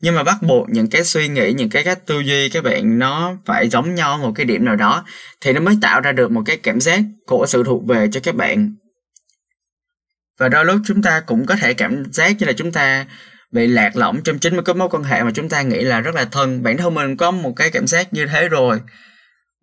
nhưng 0.01 0.15
mà 0.15 0.23
bắt 0.23 0.43
buộc 0.43 0.69
những 0.69 0.91
cái 0.91 1.05
suy 1.05 1.29
nghĩ, 1.29 1.53
những 1.53 1.71
cái 1.71 1.85
cách 1.85 2.07
tư 2.07 2.21
duy 2.21 2.49
các 2.49 2.65
bạn 2.65 2.99
nó 2.99 3.37
phải 3.45 3.69
giống 3.69 3.95
nhau 3.95 4.19
một 4.19 4.33
cái 4.35 4.47
điểm 4.47 4.65
nào 4.65 4.77
đó, 4.77 5.05
thì 5.41 5.53
nó 5.53 5.61
mới 5.61 5.79
tạo 5.83 6.01
ra 6.01 6.13
được 6.13 6.31
một 6.31 6.43
cái 6.47 6.57
cảm 6.57 6.81
giác 6.81 7.01
của 7.27 7.47
sự 7.49 7.65
thuộc 7.65 7.87
về 7.87 8.09
cho 8.13 8.21
các 8.21 8.35
bạn. 8.35 8.75
Và 10.39 10.49
đôi 10.49 10.65
lúc 10.65 10.81
chúng 10.87 11.03
ta 11.03 11.21
cũng 11.21 11.47
có 11.47 11.57
thể 11.57 11.75
cảm 11.75 12.05
giác 12.13 12.37
như 12.39 12.47
là 12.47 12.53
chúng 12.53 12.73
ta 12.73 13.07
bị 13.53 13.67
lạc 13.67 13.97
lõng 13.97 14.23
trong 14.23 14.39
chính 14.39 14.57
một 14.57 14.63
cái 14.65 14.75
mối 14.75 14.89
quan 14.91 15.03
hệ 15.03 15.23
mà 15.23 15.31
chúng 15.35 15.49
ta 15.49 15.63
nghĩ 15.63 15.81
là 15.81 16.01
rất 16.01 16.15
là 16.15 16.25
thân. 16.25 16.63
Bản 16.63 16.77
thân 16.77 16.95
mình 16.95 17.17
có 17.17 17.31
một 17.31 17.53
cái 17.57 17.71
cảm 17.71 17.87
giác 17.87 18.13
như 18.13 18.27
thế 18.27 18.49
rồi. 18.49 18.81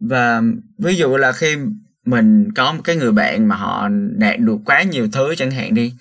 Và 0.10 0.42
ví 0.80 0.96
dụ 0.96 1.18
là 1.18 1.32
khi 1.32 1.58
mình 2.06 2.54
có 2.56 2.74
một 2.74 2.82
cái 2.84 2.96
người 2.96 3.12
bạn 3.12 3.48
mà 3.48 3.56
họ 3.56 3.90
đạt 4.18 4.40
được 4.40 4.58
quá 4.66 4.84
nhiều 4.84 5.08
thứ 5.12 5.36
chẳng 5.38 5.52
hạn 5.52 5.74
đi, 5.74 5.94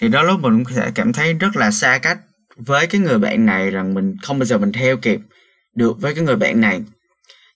thì 0.00 0.08
đó 0.08 0.22
lúc 0.22 0.40
mình 0.40 0.64
cũng 0.64 0.74
sẽ 0.74 0.90
cảm 0.94 1.12
thấy 1.12 1.34
rất 1.34 1.56
là 1.56 1.70
xa 1.70 1.98
cách 1.98 2.18
với 2.56 2.86
cái 2.86 3.00
người 3.00 3.18
bạn 3.18 3.46
này 3.46 3.70
rằng 3.70 3.94
mình 3.94 4.16
không 4.22 4.38
bao 4.38 4.46
giờ 4.46 4.58
mình 4.58 4.72
theo 4.72 4.96
kịp 4.96 5.20
được 5.74 6.00
với 6.00 6.14
cái 6.14 6.24
người 6.24 6.36
bạn 6.36 6.60
này. 6.60 6.80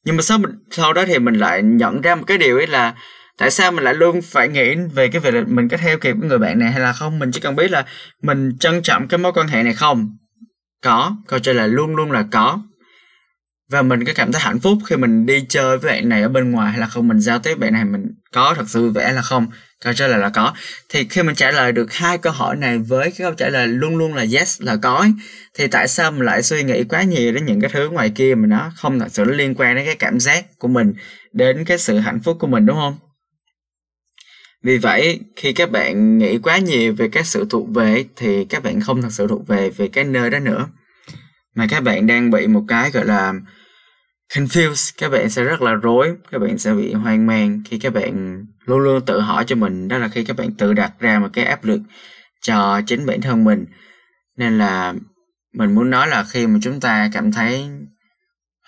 Nhưng 0.05 0.17
mà 0.17 0.23
sau 0.23 0.39
sau 0.71 0.93
đó 0.93 1.05
thì 1.07 1.19
mình 1.19 1.35
lại 1.35 1.63
nhận 1.63 2.01
ra 2.01 2.15
một 2.15 2.25
cái 2.27 2.39
điều 2.39 2.57
ấy 2.57 2.67
là 2.67 2.95
tại 3.39 3.51
sao 3.51 3.73
mình 3.73 3.85
lại 3.85 3.95
luôn 3.95 4.23
phải 4.23 4.49
nghĩ 4.49 4.75
về 4.95 5.09
cái 5.09 5.21
việc 5.21 5.35
là 5.35 5.45
mình 5.47 5.69
có 5.69 5.77
theo 5.77 5.99
kịp 5.99 6.17
cái 6.21 6.29
người 6.29 6.39
bạn 6.39 6.59
này 6.59 6.71
hay 6.73 6.81
là 6.81 6.93
không? 6.93 7.19
Mình 7.19 7.31
chỉ 7.33 7.41
cần 7.41 7.57
biết 7.57 7.71
là 7.71 7.85
mình 8.23 8.57
trân 8.61 8.83
trọng 8.83 9.09
cái 9.09 9.19
mối 9.19 9.33
quan 9.33 9.49
hệ 9.49 9.63
này 9.63 9.75
không? 9.75 10.17
Có, 10.83 11.17
câu 11.27 11.39
trả 11.39 11.53
lời 11.53 11.69
luôn 11.69 11.97
luôn 11.97 12.13
là 12.13 12.25
có. 12.31 12.59
Và 13.71 13.83
mình 13.83 14.05
có 14.05 14.13
cảm 14.17 14.33
thấy 14.33 14.43
hạnh 14.43 14.61
phúc 14.61 14.79
khi 14.87 14.97
mình 14.97 15.27
đi 15.27 15.45
chơi 15.49 15.79
với 15.79 15.93
bạn 15.93 16.09
này 16.09 16.23
ở 16.23 16.29
bên 16.29 16.51
ngoài 16.51 16.71
hay 16.71 16.81
là 16.81 16.87
không? 16.87 17.09
Mình 17.09 17.21
giao 17.21 17.39
tiếp 17.39 17.59
bạn 17.59 17.73
này 17.73 17.85
mình 17.85 18.15
có 18.33 18.55
thật 18.55 18.65
sự 18.67 18.81
vui 18.81 18.91
vẻ 18.91 19.13
là 19.13 19.23
không? 19.23 19.47
Câu 19.81 19.93
trả 19.93 20.07
lời 20.07 20.19
là 20.19 20.29
có. 20.29 20.55
Thì 20.89 21.07
khi 21.11 21.23
mình 21.23 21.35
trả 21.35 21.51
lời 21.51 21.73
được 21.73 21.93
hai 21.93 22.19
câu 22.19 22.33
hỏi 22.33 22.57
này 22.57 22.79
với 22.79 23.03
cái 23.03 23.19
câu 23.19 23.35
trả 23.35 23.49
lời 23.49 23.69
luôn 23.69 23.97
luôn 23.97 24.15
là 24.15 24.25
yes 24.33 24.63
là 24.63 24.77
có 24.83 24.95
ấy, 24.95 25.13
thì 25.55 25.67
tại 25.67 25.89
sao 25.89 26.11
mình 26.11 26.25
lại 26.25 26.43
suy 26.43 26.63
nghĩ 26.63 26.85
quá 26.85 27.03
nhiều 27.03 27.33
đến 27.33 27.47
những 27.47 27.61
cái 27.61 27.71
thứ 27.75 27.91
ngoài 27.91 28.13
kia 28.15 28.35
mà 28.35 28.47
nó 28.47 28.73
không 28.77 29.01
thật 29.01 29.09
sự 29.11 29.25
liên 29.25 29.55
quan 29.55 29.77
đến 29.77 29.85
cái 29.87 29.97
cảm 29.97 30.21
giác 30.21 30.59
của 30.59 30.69
mình 30.69 30.95
đến 31.33 31.65
cái 31.65 31.79
sự 31.79 31.99
hạnh 31.99 32.21
phúc 32.25 32.37
của 32.41 32.47
mình 32.47 32.67
đúng 32.67 32.77
không? 32.77 32.99
Vì 34.63 34.79
vậy 34.79 35.21
khi 35.37 35.53
các 35.53 35.71
bạn 35.71 36.19
nghĩ 36.19 36.39
quá 36.39 36.59
nhiều 36.59 36.95
về 36.95 37.09
cái 37.13 37.25
sự 37.25 37.47
thuộc 37.51 37.69
về 37.75 38.05
thì 38.17 38.45
các 38.45 38.63
bạn 38.63 38.81
không 38.81 39.03
thật 39.03 39.13
sự 39.13 39.27
thuộc 39.27 39.49
về 39.49 39.71
về 39.71 39.89
cái 39.89 40.05
nơi 40.05 40.31
đó 40.31 40.39
nữa. 40.39 40.69
Mà 41.55 41.67
các 41.71 41.81
bạn 41.81 42.07
đang 42.07 42.31
bị 42.31 42.47
một 42.47 42.63
cái 42.69 42.91
gọi 42.91 43.05
là 43.05 43.33
confused, 44.35 44.95
các 44.99 45.09
bạn 45.09 45.31
sẽ 45.31 45.45
rất 45.45 45.63
là 45.63 45.75
rối, 45.75 46.15
các 46.31 46.39
bạn 46.39 46.59
sẽ 46.59 46.73
bị 46.73 46.93
hoang 46.93 47.27
mang 47.27 47.63
khi 47.65 47.79
các 47.79 47.93
bạn 47.93 48.45
luôn 48.65 48.79
luôn 48.79 49.05
tự 49.07 49.21
hỏi 49.21 49.45
cho 49.47 49.57
mình, 49.57 49.89
đó 49.89 49.99
là 49.99 50.09
khi 50.09 50.25
các 50.25 50.37
bạn 50.37 50.53
tự 50.53 50.73
đặt 50.73 50.93
ra 50.99 51.19
một 51.19 51.29
cái 51.33 51.45
áp 51.45 51.65
lực 51.65 51.81
cho 52.41 52.81
chính 52.87 53.07
bản 53.07 53.21
thân 53.21 53.45
mình. 53.45 53.65
Nên 54.37 54.59
là 54.59 54.95
mình 55.53 55.75
muốn 55.75 55.91
nói 55.91 56.09
là 56.09 56.25
khi 56.25 56.47
mà 56.47 56.59
chúng 56.63 56.81
ta 56.81 57.11
cảm 57.13 57.33
thấy 57.33 57.69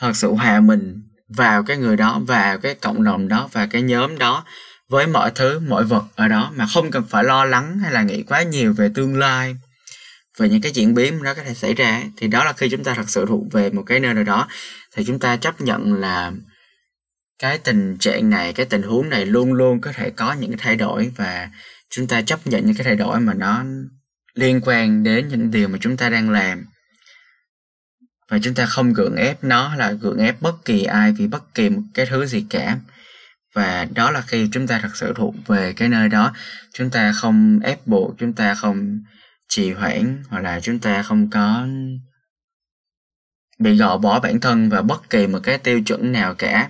thật 0.01 0.17
sự 0.17 0.33
hòa 0.33 0.61
mình 0.61 1.03
vào 1.37 1.63
cái 1.63 1.77
người 1.77 1.97
đó, 1.97 2.21
vào 2.27 2.59
cái 2.59 2.75
cộng 2.75 3.05
đồng 3.05 3.29
đó 3.29 3.49
và 3.53 3.67
cái 3.67 3.83
nhóm 3.83 4.19
đó 4.19 4.45
với 4.89 5.07
mọi 5.07 5.31
thứ, 5.35 5.61
mọi 5.69 5.85
vật 5.85 6.05
ở 6.17 6.29
đó 6.29 6.53
mà 6.57 6.67
không 6.75 6.91
cần 6.91 7.05
phải 7.09 7.25
lo 7.25 7.45
lắng 7.45 7.79
hay 7.79 7.93
là 7.93 8.03
nghĩ 8.03 8.23
quá 8.23 8.43
nhiều 8.43 8.73
về 8.73 8.91
tương 8.95 9.19
lai, 9.19 9.57
về 10.39 10.49
những 10.49 10.61
cái 10.61 10.73
diễn 10.73 10.95
biến 10.95 11.23
đó 11.23 11.35
có 11.35 11.43
thể 11.43 11.55
xảy 11.55 11.75
ra 11.75 12.03
thì 12.17 12.29
đó 12.29 12.45
là 12.45 12.53
khi 12.53 12.69
chúng 12.69 12.85
ta 12.85 12.95
thật 12.95 13.11
sự 13.11 13.27
thuộc 13.29 13.53
về 13.53 13.71
một 13.71 13.83
cái 13.87 14.01
nơi 14.01 14.15
nào 14.15 14.25
đó 14.25 14.49
thì 14.97 15.05
chúng 15.05 15.19
ta 15.19 15.37
chấp 15.37 15.61
nhận 15.61 15.95
là 15.95 16.33
cái 17.39 17.59
tình 17.59 17.97
trạng 18.01 18.31
này, 18.31 18.53
cái 18.53 18.67
tình 18.67 18.83
huống 18.83 19.09
này 19.09 19.27
luôn 19.27 19.53
luôn 19.53 19.81
có 19.81 19.93
thể 19.93 20.11
có 20.11 20.33
những 20.33 20.51
cái 20.51 20.59
thay 20.63 20.77
đổi 20.77 21.13
và 21.17 21.51
chúng 21.91 22.07
ta 22.07 22.23
chấp 22.23 22.47
nhận 22.47 22.67
những 22.67 22.75
cái 22.77 22.85
thay 22.85 22.97
đổi 22.97 23.21
mà 23.21 23.35
nó 23.35 23.65
liên 24.35 24.61
quan 24.65 25.03
đến 25.03 25.29
những 25.29 25.51
điều 25.51 25.69
mà 25.69 25.79
chúng 25.81 25.97
ta 25.97 26.09
đang 26.09 26.31
làm. 26.31 26.67
Và 28.31 28.39
chúng 28.43 28.55
ta 28.55 28.67
không 28.67 28.93
gượng 28.93 29.17
ép 29.17 29.45
nó 29.45 29.75
là 29.75 29.93
gượng 29.93 30.19
ép 30.19 30.41
bất 30.43 30.65
kỳ 30.65 30.85
ai 30.85 31.13
vì 31.13 31.27
bất 31.27 31.55
kỳ 31.55 31.71
một 31.71 31.83
cái 31.95 32.07
thứ 32.07 32.27
gì 32.27 32.47
cả. 32.51 32.79
Và 33.55 33.87
đó 33.95 34.11
là 34.11 34.21
khi 34.21 34.49
chúng 34.53 34.67
ta 34.67 34.79
thật 34.83 34.97
sự 34.97 35.13
thuộc 35.17 35.35
về 35.47 35.73
cái 35.73 35.89
nơi 35.89 36.09
đó. 36.09 36.35
Chúng 36.73 36.91
ta 36.91 37.13
không 37.13 37.61
ép 37.63 37.87
buộc, 37.87 38.15
chúng 38.19 38.33
ta 38.33 38.55
không 38.55 39.01
trì 39.49 39.73
hoãn 39.73 40.23
hoặc 40.29 40.41
là 40.41 40.61
chúng 40.61 40.79
ta 40.79 41.03
không 41.03 41.31
có 41.31 41.67
bị 43.59 43.77
gò 43.77 43.99
bỏ 43.99 44.21
bản 44.21 44.41
thân 44.41 44.71
vào 44.71 44.83
bất 44.83 45.11
kỳ 45.11 45.27
một 45.27 45.39
cái 45.43 45.59
tiêu 45.59 45.81
chuẩn 45.87 46.13
nào 46.13 46.35
cả. 46.35 46.69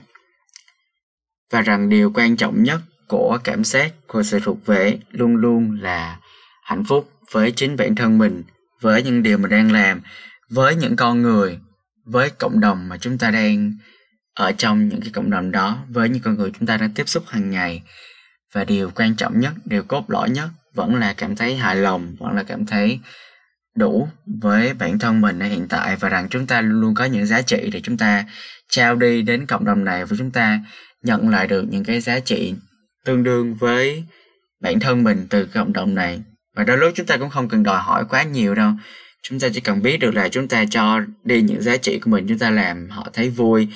Và 1.50 1.62
rằng 1.62 1.88
điều 1.88 2.12
quan 2.14 2.37
trọng 2.37 2.62
nhất 2.62 2.80
của 3.09 3.38
cảm 3.45 3.64
giác 3.64 3.92
của 4.07 4.23
sự 4.23 4.40
thuộc 4.45 4.66
về 4.66 4.99
luôn 5.11 5.37
luôn 5.37 5.78
là 5.80 6.18
hạnh 6.62 6.85
phúc 6.85 7.12
với 7.33 7.52
chính 7.52 7.76
bản 7.76 7.95
thân 7.95 8.18
mình, 8.18 8.42
với 8.80 9.02
những 9.02 9.23
điều 9.23 9.38
mình 9.38 9.50
đang 9.50 9.73
làm, 9.73 10.00
với 10.50 10.76
những 10.76 10.97
con 10.97 11.23
người, 11.23 11.59
với 12.04 12.30
cộng 12.30 12.61
đồng 12.61 12.88
mà 12.88 12.99
chúng 12.99 13.18
ta 13.18 13.30
đang 13.30 13.73
ở 14.35 14.52
trong 14.52 14.88
những 14.88 15.00
cái 15.00 15.11
cộng 15.12 15.30
đồng 15.30 15.50
đó, 15.50 15.78
với 15.88 16.09
những 16.09 16.23
con 16.23 16.35
người 16.35 16.52
chúng 16.59 16.66
ta 16.66 16.76
đang 16.76 16.92
tiếp 16.92 17.09
xúc 17.09 17.25
hàng 17.26 17.50
ngày. 17.50 17.83
Và 18.52 18.64
điều 18.64 18.90
quan 18.95 19.16
trọng 19.16 19.40
nhất, 19.40 19.52
điều 19.64 19.83
cốt 19.83 20.04
lõi 20.11 20.30
nhất 20.30 20.49
vẫn 20.75 20.95
là 20.95 21.14
cảm 21.16 21.37
thấy 21.37 21.57
hài 21.57 21.76
lòng, 21.76 22.16
vẫn 22.18 22.37
là 22.37 22.42
cảm 22.42 22.66
thấy 22.66 23.00
đủ 23.79 24.09
với 24.43 24.75
bản 24.75 24.99
thân 24.99 25.21
mình 25.21 25.39
ở 25.39 25.47
hiện 25.47 25.67
tại 25.69 25.97
và 25.97 26.09
rằng 26.09 26.29
chúng 26.31 26.47
ta 26.47 26.61
luôn 26.61 26.95
có 26.95 27.05
những 27.05 27.27
giá 27.27 27.43
trị 27.43 27.71
để 27.73 27.81
chúng 27.81 27.97
ta 27.97 28.25
trao 28.71 28.95
đi 28.95 29.23
đến 29.23 29.47
cộng 29.47 29.65
đồng 29.65 29.85
này 29.85 30.05
và 30.05 30.17
chúng 30.19 30.31
ta 30.31 30.61
nhận 31.03 31.29
lại 31.29 31.47
được 31.47 31.65
những 31.71 31.85
cái 31.85 32.01
giá 32.01 32.21
trị 32.21 32.55
tương 33.05 33.23
đương 33.23 33.55
với 33.55 34.05
bản 34.61 34.81
thân 34.81 35.05
mình 35.05 35.27
từ 35.31 35.47
cộng 35.47 35.73
đồng 35.73 35.95
này. 35.95 36.21
Và 36.57 36.65
đôi 36.65 36.79
lúc 36.79 36.93
chúng 36.95 37.07
ta 37.07 37.17
cũng 37.17 37.31
không 37.31 37.49
cần 37.49 37.63
đòi 37.63 37.83
hỏi 37.83 38.05
quá 38.09 38.23
nhiều 38.23 38.55
đâu. 38.55 38.73
Chúng 39.23 39.41
ta 39.41 39.49
chỉ 39.55 39.61
cần 39.61 39.83
biết 39.83 39.97
được 39.97 40.15
là 40.15 40.29
chúng 40.29 40.49
ta 40.49 40.65
cho 40.71 41.01
đi 41.25 41.43
những 41.43 41.63
giá 41.63 41.77
trị 41.77 41.99
của 41.99 42.11
mình, 42.11 42.27
chúng 42.29 42.39
ta 42.39 42.51
làm 42.51 42.91
họ 42.91 43.07
thấy 43.13 43.31
vui, 43.31 43.69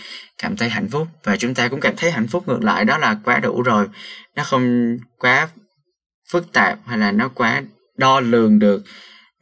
cảm 0.43 0.57
thấy 0.57 0.69
hạnh 0.69 0.89
phúc. 0.89 1.09
Và 1.25 1.37
chúng 1.37 1.55
ta 1.55 1.69
cũng 1.69 1.81
cảm 1.81 1.95
thấy 1.97 2.11
hạnh 2.11 2.29
phúc 2.29 2.49
ngược 2.49 2.65
lại, 2.65 2.85
đó 2.85 2.99
là 2.99 3.17
quá 3.25 3.39
đủ 3.39 3.63
rồi. 3.63 3.87
Nó 4.37 4.45
không 4.45 4.97
quá 5.19 5.49
phức 6.31 6.53
tạp 6.53 6.79
hay 6.87 6.99
là 6.99 7.13
nó 7.13 7.29
quá 7.29 7.63
đo 7.99 8.21
lường 8.21 8.59
được 8.59 8.83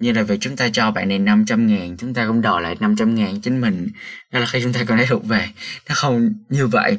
như 0.00 0.12
là 0.12 0.22
việc 0.22 0.36
chúng 0.40 0.56
ta 0.56 0.68
cho 0.72 0.90
bạn 0.90 1.08
này 1.08 1.18
500 1.18 1.66
ngàn, 1.66 1.96
chúng 1.96 2.14
ta 2.14 2.26
cũng 2.26 2.40
đòi 2.40 2.62
lại 2.62 2.76
500 2.80 3.14
ngàn 3.14 3.40
chính 3.40 3.60
mình. 3.60 3.88
Đó 4.32 4.40
là 4.40 4.46
khi 4.46 4.62
chúng 4.62 4.72
ta 4.72 4.80
còn 4.86 4.98
lấy 4.98 5.06
thuộc 5.06 5.24
về. 5.24 5.48
Nó 5.88 5.94
không 5.94 6.32
như 6.48 6.66
vậy. 6.66 6.98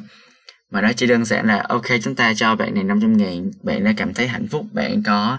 Mà 0.70 0.80
nó 0.80 0.92
chỉ 0.92 1.06
đơn 1.06 1.24
giản 1.24 1.46
là, 1.46 1.64
ok, 1.68 1.86
chúng 2.02 2.14
ta 2.14 2.34
cho 2.34 2.56
bạn 2.56 2.74
này 2.74 2.84
500 2.84 3.16
ngàn, 3.16 3.50
bạn 3.62 3.84
đã 3.84 3.92
cảm 3.96 4.14
thấy 4.14 4.28
hạnh 4.28 4.46
phúc, 4.50 4.66
bạn 4.72 5.02
có 5.02 5.38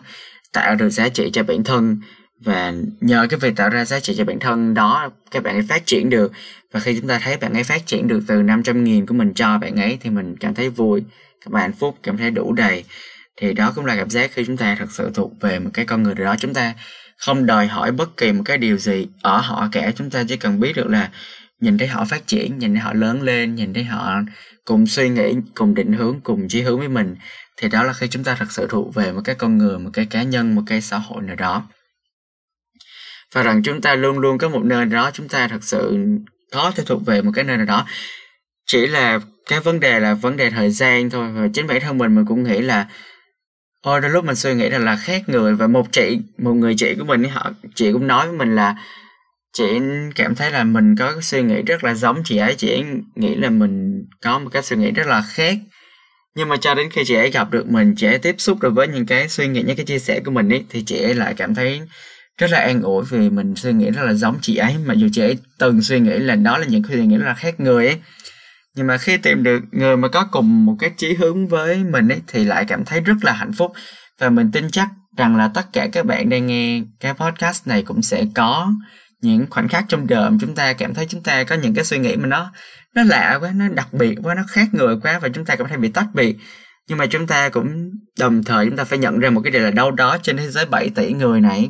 tạo 0.53 0.75
được 0.75 0.89
giá 0.89 1.09
trị 1.09 1.29
cho 1.33 1.43
bản 1.43 1.63
thân. 1.63 2.01
Và 2.45 2.73
nhờ 3.01 3.27
cái 3.29 3.39
việc 3.39 3.55
tạo 3.55 3.69
ra 3.69 3.85
giá 3.85 3.99
trị 3.99 4.15
cho 4.17 4.25
bản 4.25 4.39
thân 4.39 4.73
đó, 4.73 5.11
các 5.31 5.43
bạn 5.43 5.55
ấy 5.55 5.65
phát 5.69 5.85
triển 5.85 6.09
được. 6.09 6.31
Và 6.71 6.79
khi 6.79 6.99
chúng 6.99 7.07
ta 7.07 7.19
thấy 7.19 7.37
bạn 7.37 7.53
ấy 7.53 7.63
phát 7.63 7.87
triển 7.87 8.07
được 8.07 8.23
từ 8.27 8.41
500 8.41 8.83
nghìn 8.83 9.05
của 9.05 9.13
mình 9.13 9.33
cho 9.33 9.57
bạn 9.57 9.75
ấy, 9.75 9.97
thì 10.01 10.09
mình 10.09 10.35
cảm 10.39 10.53
thấy 10.53 10.69
vui, 10.69 11.03
cảm 11.45 11.53
thấy 11.53 11.61
hạnh 11.61 11.73
phúc, 11.73 11.97
cảm 12.03 12.17
thấy 12.17 12.31
đủ 12.31 12.53
đầy. 12.53 12.83
Thì 13.37 13.53
đó 13.53 13.71
cũng 13.75 13.85
là 13.85 13.95
cảm 13.95 14.09
giác 14.09 14.31
khi 14.33 14.45
chúng 14.45 14.57
ta 14.57 14.75
thật 14.79 14.91
sự 14.91 15.11
thuộc 15.13 15.31
về 15.41 15.59
một 15.59 15.69
cái 15.73 15.85
con 15.85 16.03
người 16.03 16.15
đó 16.15 16.35
chúng 16.39 16.53
ta 16.53 16.73
không 17.17 17.45
đòi 17.45 17.67
hỏi 17.67 17.91
bất 17.91 18.17
kỳ 18.17 18.31
một 18.31 18.41
cái 18.45 18.57
điều 18.57 18.77
gì 18.77 19.07
ở 19.21 19.37
họ 19.37 19.69
cả. 19.71 19.91
Chúng 19.95 20.09
ta 20.09 20.23
chỉ 20.27 20.37
cần 20.37 20.59
biết 20.59 20.75
được 20.75 20.87
là 20.87 21.09
nhìn 21.59 21.77
thấy 21.77 21.87
họ 21.87 22.05
phát 22.05 22.27
triển, 22.27 22.59
nhìn 22.59 22.73
thấy 22.73 22.81
họ 22.81 22.93
lớn 22.93 23.21
lên, 23.21 23.55
nhìn 23.55 23.73
thấy 23.73 23.83
họ 23.83 24.15
cùng 24.65 24.87
suy 24.87 25.09
nghĩ, 25.09 25.33
cùng 25.55 25.75
định 25.75 25.93
hướng, 25.93 26.21
cùng 26.21 26.47
chí 26.49 26.61
hướng 26.61 26.79
với 26.79 26.89
mình, 26.89 27.15
thì 27.57 27.69
đó 27.69 27.83
là 27.83 27.93
khi 27.93 28.07
chúng 28.07 28.23
ta 28.23 28.35
thật 28.35 28.51
sự 28.51 28.67
thuộc 28.69 28.95
về 28.95 29.11
một 29.11 29.21
cái 29.23 29.35
con 29.35 29.57
người, 29.57 29.79
một 29.79 29.89
cái 29.93 30.05
cá 30.05 30.23
nhân, 30.23 30.55
một 30.55 30.61
cái 30.67 30.81
xã 30.81 30.97
hội 30.97 31.21
nào 31.21 31.35
đó. 31.35 31.67
Và 33.33 33.43
rằng 33.43 33.63
chúng 33.63 33.81
ta 33.81 33.95
luôn 33.95 34.19
luôn 34.19 34.37
có 34.37 34.49
một 34.49 34.63
nơi 34.63 34.85
đó, 34.85 35.11
chúng 35.13 35.27
ta 35.27 35.47
thật 35.47 35.63
sự 35.63 35.97
có 36.51 36.71
thể 36.75 36.83
thuộc 36.85 37.05
về 37.05 37.21
một 37.21 37.31
cái 37.35 37.43
nơi 37.43 37.57
nào 37.57 37.65
đó. 37.65 37.85
Chỉ 38.65 38.87
là 38.87 39.19
cái 39.49 39.59
vấn 39.59 39.79
đề 39.79 39.99
là 39.99 40.13
vấn 40.13 40.37
đề 40.37 40.49
thời 40.49 40.69
gian 40.69 41.09
thôi, 41.09 41.31
và 41.31 41.47
chính 41.53 41.67
bản 41.67 41.81
thân 41.81 41.97
mình 41.97 42.15
mình 42.15 42.25
cũng 42.25 42.43
nghĩ 42.43 42.61
là 42.61 42.87
Ôi, 43.83 44.01
đôi 44.01 44.11
lúc 44.11 44.25
mình 44.25 44.35
suy 44.35 44.53
nghĩ 44.53 44.69
rằng 44.69 44.85
là 44.85 44.95
khác 44.95 45.29
người 45.29 45.55
và 45.55 45.67
một 45.67 45.91
chị, 45.91 46.19
một 46.37 46.53
người 46.53 46.75
chị 46.77 46.95
của 46.99 47.05
mình 47.05 47.23
họ, 47.23 47.51
chị 47.75 47.91
cũng 47.91 48.07
nói 48.07 48.27
với 48.27 48.37
mình 48.37 48.55
là 48.55 48.75
chị 49.53 49.63
cảm 50.15 50.35
thấy 50.35 50.51
là 50.51 50.63
mình 50.63 50.95
có 50.95 51.11
cái 51.11 51.21
suy 51.21 51.41
nghĩ 51.41 51.61
rất 51.61 51.83
là 51.83 51.93
giống 51.93 52.23
chị 52.25 52.37
ấy. 52.37 52.55
Chị 52.55 52.69
ấy 52.69 52.83
nghĩ 53.15 53.35
là 53.35 53.49
mình 53.49 54.05
có 54.21 54.39
một 54.39 54.49
cái 54.53 54.63
suy 54.63 54.77
nghĩ 54.77 54.91
rất 54.91 55.07
là 55.07 55.23
khác. 55.33 55.57
Nhưng 56.35 56.49
mà 56.49 56.57
cho 56.57 56.75
đến 56.75 56.89
khi 56.89 57.01
chị 57.05 57.15
ấy 57.15 57.31
gặp 57.31 57.51
được 57.51 57.67
mình, 57.67 57.95
chị 57.97 58.07
ấy 58.07 58.17
tiếp 58.17 58.35
xúc 58.37 58.61
được 58.61 58.73
với 58.75 58.87
những 58.87 59.05
cái 59.05 59.29
suy 59.29 59.47
nghĩ, 59.47 59.63
những 59.67 59.75
cái 59.77 59.85
chia 59.85 59.99
sẻ 59.99 60.19
của 60.25 60.31
mình 60.31 60.49
ấy, 60.49 60.65
thì 60.69 60.83
chị 60.83 60.97
ấy 61.03 61.15
lại 61.15 61.33
cảm 61.37 61.55
thấy 61.55 61.81
rất 62.37 62.51
là 62.51 62.59
an 62.59 62.81
ủi 62.81 63.03
vì 63.09 63.29
mình 63.29 63.55
suy 63.55 63.73
nghĩ 63.73 63.89
rất 63.91 64.03
là 64.03 64.13
giống 64.13 64.37
chị 64.41 64.55
ấy. 64.55 64.75
Mà 64.85 64.93
dù 64.93 65.07
chị 65.11 65.21
ấy 65.21 65.37
từng 65.59 65.81
suy 65.81 65.99
nghĩ 65.99 66.17
là 66.19 66.35
đó 66.35 66.57
là 66.57 66.65
những 66.65 66.83
suy 66.89 67.05
nghĩ 67.05 67.17
rất 67.17 67.25
là 67.25 67.33
khác 67.33 67.59
người 67.59 67.87
ấy 67.87 67.97
nhưng 68.75 68.87
mà 68.87 68.97
khi 68.97 69.17
tìm 69.17 69.43
được 69.43 69.59
người 69.71 69.97
mà 69.97 70.07
có 70.07 70.27
cùng 70.31 70.65
một 70.65 70.75
cái 70.79 70.89
chí 70.97 71.13
hướng 71.13 71.47
với 71.47 71.83
mình 71.83 72.09
ấy 72.09 72.21
thì 72.27 72.43
lại 72.43 72.65
cảm 72.65 72.85
thấy 72.85 73.01
rất 73.01 73.15
là 73.21 73.33
hạnh 73.33 73.53
phúc. 73.53 73.71
Và 74.19 74.29
mình 74.29 74.51
tin 74.51 74.71
chắc 74.71 74.89
rằng 75.17 75.35
là 75.35 75.47
tất 75.53 75.73
cả 75.73 75.87
các 75.91 76.05
bạn 76.05 76.29
đang 76.29 76.47
nghe 76.47 76.81
cái 76.99 77.13
podcast 77.13 77.67
này 77.67 77.83
cũng 77.83 78.01
sẽ 78.01 78.25
có 78.35 78.73
những 79.21 79.45
khoảnh 79.49 79.67
khắc 79.67 79.85
trong 79.87 80.07
đời 80.07 80.29
mà 80.29 80.37
chúng 80.41 80.55
ta 80.55 80.73
cảm 80.73 80.93
thấy 80.93 81.05
chúng 81.09 81.23
ta 81.23 81.43
có 81.43 81.55
những 81.55 81.73
cái 81.73 81.85
suy 81.85 81.97
nghĩ 81.97 82.15
mà 82.15 82.27
nó 82.27 82.51
nó 82.95 83.03
lạ 83.03 83.37
quá 83.41 83.51
nó 83.55 83.67
đặc 83.69 83.93
biệt 83.93 84.15
quá 84.23 84.35
nó 84.35 84.43
khác 84.47 84.67
người 84.73 84.95
quá 85.03 85.19
và 85.19 85.29
chúng 85.29 85.45
ta 85.45 85.55
cảm 85.55 85.67
thấy 85.67 85.77
bị 85.77 85.89
tách 85.89 86.07
biệt. 86.13 86.37
Nhưng 86.87 86.97
mà 86.97 87.05
chúng 87.05 87.27
ta 87.27 87.49
cũng 87.49 87.91
đồng 88.19 88.43
thời 88.43 88.65
chúng 88.65 88.77
ta 88.77 88.83
phải 88.83 88.99
nhận 88.99 89.19
ra 89.19 89.29
một 89.29 89.41
cái 89.43 89.51
điều 89.51 89.61
là 89.61 89.71
đâu 89.71 89.91
đó 89.91 90.17
trên 90.23 90.37
thế 90.37 90.49
giới 90.49 90.65
7 90.65 90.89
tỷ 90.89 91.13
người 91.13 91.41
này 91.41 91.69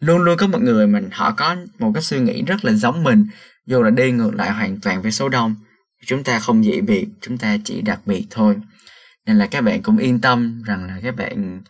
luôn 0.00 0.22
luôn 0.22 0.36
có 0.38 0.46
một 0.46 0.62
người 0.62 0.86
mình 0.86 1.08
họ 1.12 1.30
có 1.30 1.56
một 1.78 1.90
cái 1.94 2.02
suy 2.02 2.20
nghĩ 2.20 2.42
rất 2.42 2.64
là 2.64 2.72
giống 2.72 3.04
mình 3.04 3.26
dù 3.66 3.82
là 3.82 3.90
đi 3.90 4.12
ngược 4.12 4.34
lại 4.34 4.50
hoàn 4.50 4.80
toàn 4.80 5.02
với 5.02 5.12
số 5.12 5.28
đông 5.28 5.54
chúng 6.06 6.24
ta 6.24 6.38
không 6.38 6.64
dị 6.64 6.80
biệt 6.80 7.06
chúng 7.20 7.38
ta 7.38 7.56
chỉ 7.64 7.82
đặc 7.82 8.00
biệt 8.06 8.26
thôi. 8.30 8.56
Nên 9.26 9.38
là 9.38 9.46
các 9.46 9.60
bạn 9.60 9.82
cũng 9.82 9.98
yên 9.98 10.20
tâm 10.20 10.62
rằng 10.62 10.84
là 10.86 11.00
các 11.02 11.16
bạn 11.16 11.60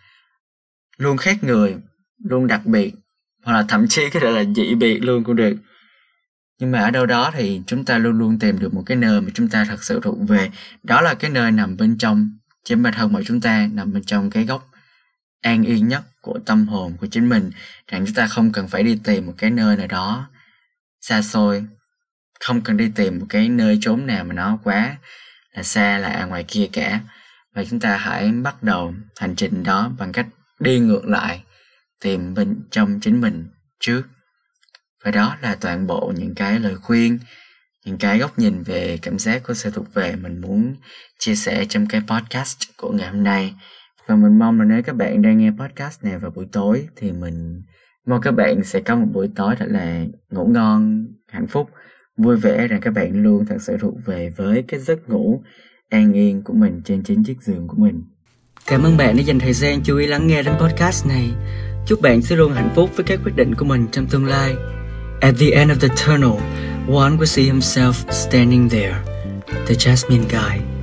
luôn 0.97 1.17
khác 1.17 1.45
người, 1.45 1.77
luôn 2.25 2.47
đặc 2.47 2.67
biệt, 2.67 2.95
hoặc 3.45 3.53
là 3.53 3.65
thậm 3.69 3.89
chí 3.89 4.11
có 4.11 4.21
thể 4.21 4.31
là 4.31 4.45
dị 4.57 4.75
biệt 4.75 4.99
luôn 4.99 5.25
cũng 5.25 5.37
được. 5.37 5.57
Nhưng 6.61 6.73
mà 6.73 6.81
ở 6.81 6.91
đâu 6.91 7.07
đó 7.07 7.31
thì 7.35 7.63
chúng 7.67 7.85
ta 7.85 7.99
luôn 7.99 8.19
luôn 8.19 8.39
tìm 8.39 8.59
được 8.59 8.75
một 8.75 8.83
cái 8.87 8.97
nơi 8.97 9.21
mà 9.21 9.31
chúng 9.35 9.49
ta 9.49 9.65
thật 9.65 9.85
sự 9.85 10.01
thuộc 10.03 10.29
về. 10.29 10.51
Đó 10.83 11.01
là 11.01 11.15
cái 11.15 11.31
nơi 11.31 11.51
nằm 11.51 11.77
bên 11.77 11.99
trong 11.99 12.31
chính 12.65 12.83
bản 12.83 12.93
thân 12.97 13.13
của 13.13 13.23
chúng 13.27 13.41
ta 13.41 13.69
nằm 13.73 13.93
bên 13.93 14.05
trong 14.05 14.31
cái 14.31 14.45
góc 14.45 14.71
an 15.41 15.65
yên 15.65 15.89
nhất 15.89 16.03
của 16.21 16.39
tâm 16.47 16.69
hồn 16.69 16.97
của 17.01 17.07
chính 17.07 17.29
mình, 17.29 17.51
rằng 17.87 18.07
chúng 18.07 18.15
ta 18.15 18.27
không 18.27 18.53
cần 18.53 18.69
phải 18.69 18.83
đi 18.83 18.99
tìm 19.05 19.27
một 19.27 19.35
cái 19.39 19.51
nơi 19.51 19.77
nào 19.77 19.87
đó 19.87 20.31
xa 21.01 21.23
xôi 21.23 21.65
không 22.45 22.61
cần 22.61 22.77
đi 22.77 22.93
tìm 22.95 23.19
một 23.19 23.27
cái 23.29 23.49
nơi 23.49 23.79
trốn 23.81 24.07
nào 24.07 24.25
mà 24.25 24.35
nó 24.35 24.59
quá 24.65 24.97
là 25.53 25.63
xa, 25.63 25.99
là 25.99 26.25
ngoài 26.25 26.45
kia 26.49 26.69
cả. 26.73 27.01
Và 27.55 27.65
chúng 27.65 27.81
ta 27.81 27.97
hãy 27.97 28.33
bắt 28.33 28.63
đầu 28.63 28.95
hành 29.21 29.35
trình 29.37 29.63
đó 29.63 29.91
bằng 29.99 30.13
cách 30.13 30.27
đi 30.61 30.79
ngược 30.79 31.05
lại, 31.05 31.43
tìm 32.03 32.35
bên 32.35 32.57
trong 32.71 33.01
chính 33.01 33.21
mình 33.21 33.49
trước. 33.81 34.03
Và 35.05 35.11
đó 35.11 35.37
là 35.43 35.57
toàn 35.61 35.87
bộ 35.87 36.13
những 36.17 36.35
cái 36.35 36.61
lời 36.61 36.75
khuyên, 36.75 37.19
những 37.85 37.99
cái 37.99 38.19
góc 38.19 38.39
nhìn 38.39 38.63
về 38.63 38.99
cảm 39.03 39.19
giác 39.19 39.43
của 39.43 39.55
sự 39.55 39.71
thuộc 39.71 39.95
về 39.95 40.17
mình 40.17 40.41
muốn 40.41 40.77
chia 41.19 41.35
sẻ 41.35 41.65
trong 41.69 41.87
cái 41.87 42.03
podcast 42.09 42.59
của 42.77 42.93
ngày 42.93 43.09
hôm 43.09 43.25
nay. 43.25 43.55
Và 44.07 44.17
mình 44.17 44.39
mong 44.39 44.61
là 44.61 44.65
nếu 44.65 44.83
các 44.83 44.97
bạn 44.97 45.23
đang 45.23 45.39
nghe 45.39 45.51
podcast 45.59 46.05
này 46.05 46.19
vào 46.19 46.31
buổi 46.31 46.47
tối 46.53 46.89
thì 46.97 47.13
mình 47.13 47.63
mong 48.07 48.21
các 48.21 48.31
bạn 48.31 48.65
sẽ 48.65 48.81
có 48.81 48.97
một 48.97 49.07
buổi 49.13 49.31
tối 49.37 49.57
thật 49.59 49.67
là 49.69 50.05
ngủ 50.31 50.47
ngon, 50.47 51.07
hạnh 51.29 51.47
phúc 51.47 51.71
vui 52.19 52.37
vẻ 52.37 52.67
rằng 52.67 52.81
các 52.81 52.91
bạn 52.91 53.23
luôn 53.23 53.45
thật 53.47 53.57
sự 53.61 53.77
thuộc 53.81 53.95
về 54.07 54.31
với 54.37 54.65
cái 54.69 54.81
giấc 54.81 55.09
ngủ 55.09 55.43
an 55.89 56.13
yên 56.13 56.43
của 56.43 56.53
mình 56.53 56.81
trên 56.85 57.03
chính 57.03 57.25
chiếc 57.25 57.43
giường 57.43 57.69
của 57.69 57.77
mình. 57.77 58.03
Cảm 58.67 58.83
ơn 58.83 58.97
bạn 58.97 59.17
đã 59.17 59.23
dành 59.23 59.39
thời 59.39 59.53
gian 59.53 59.81
chú 59.85 59.97
ý 59.97 60.07
lắng 60.07 60.27
nghe 60.27 60.43
đến 60.43 60.55
podcast 60.61 61.07
này. 61.07 61.31
Chúc 61.87 62.01
bạn 62.03 62.23
sẽ 62.23 62.37
luôn 62.37 62.53
hạnh 62.53 62.71
phúc 62.75 62.91
với 62.97 63.05
các 63.05 63.21
quyết 63.25 63.37
định 63.37 63.55
của 63.55 63.65
mình 63.65 63.87
trong 63.93 64.07
tương 64.07 64.25
lai. 64.25 64.55
At 65.21 65.35
the 65.41 65.51
end 65.51 65.71
of 65.71 65.77
the 65.81 65.89
tunnel, 65.89 66.41
one 66.87 67.17
will 67.17 67.25
see 67.25 67.45
himself 67.45 67.93
standing 68.11 68.69
there, 68.69 68.97
the 69.67 69.75
jasmine 69.75 70.25
guy. 70.31 70.78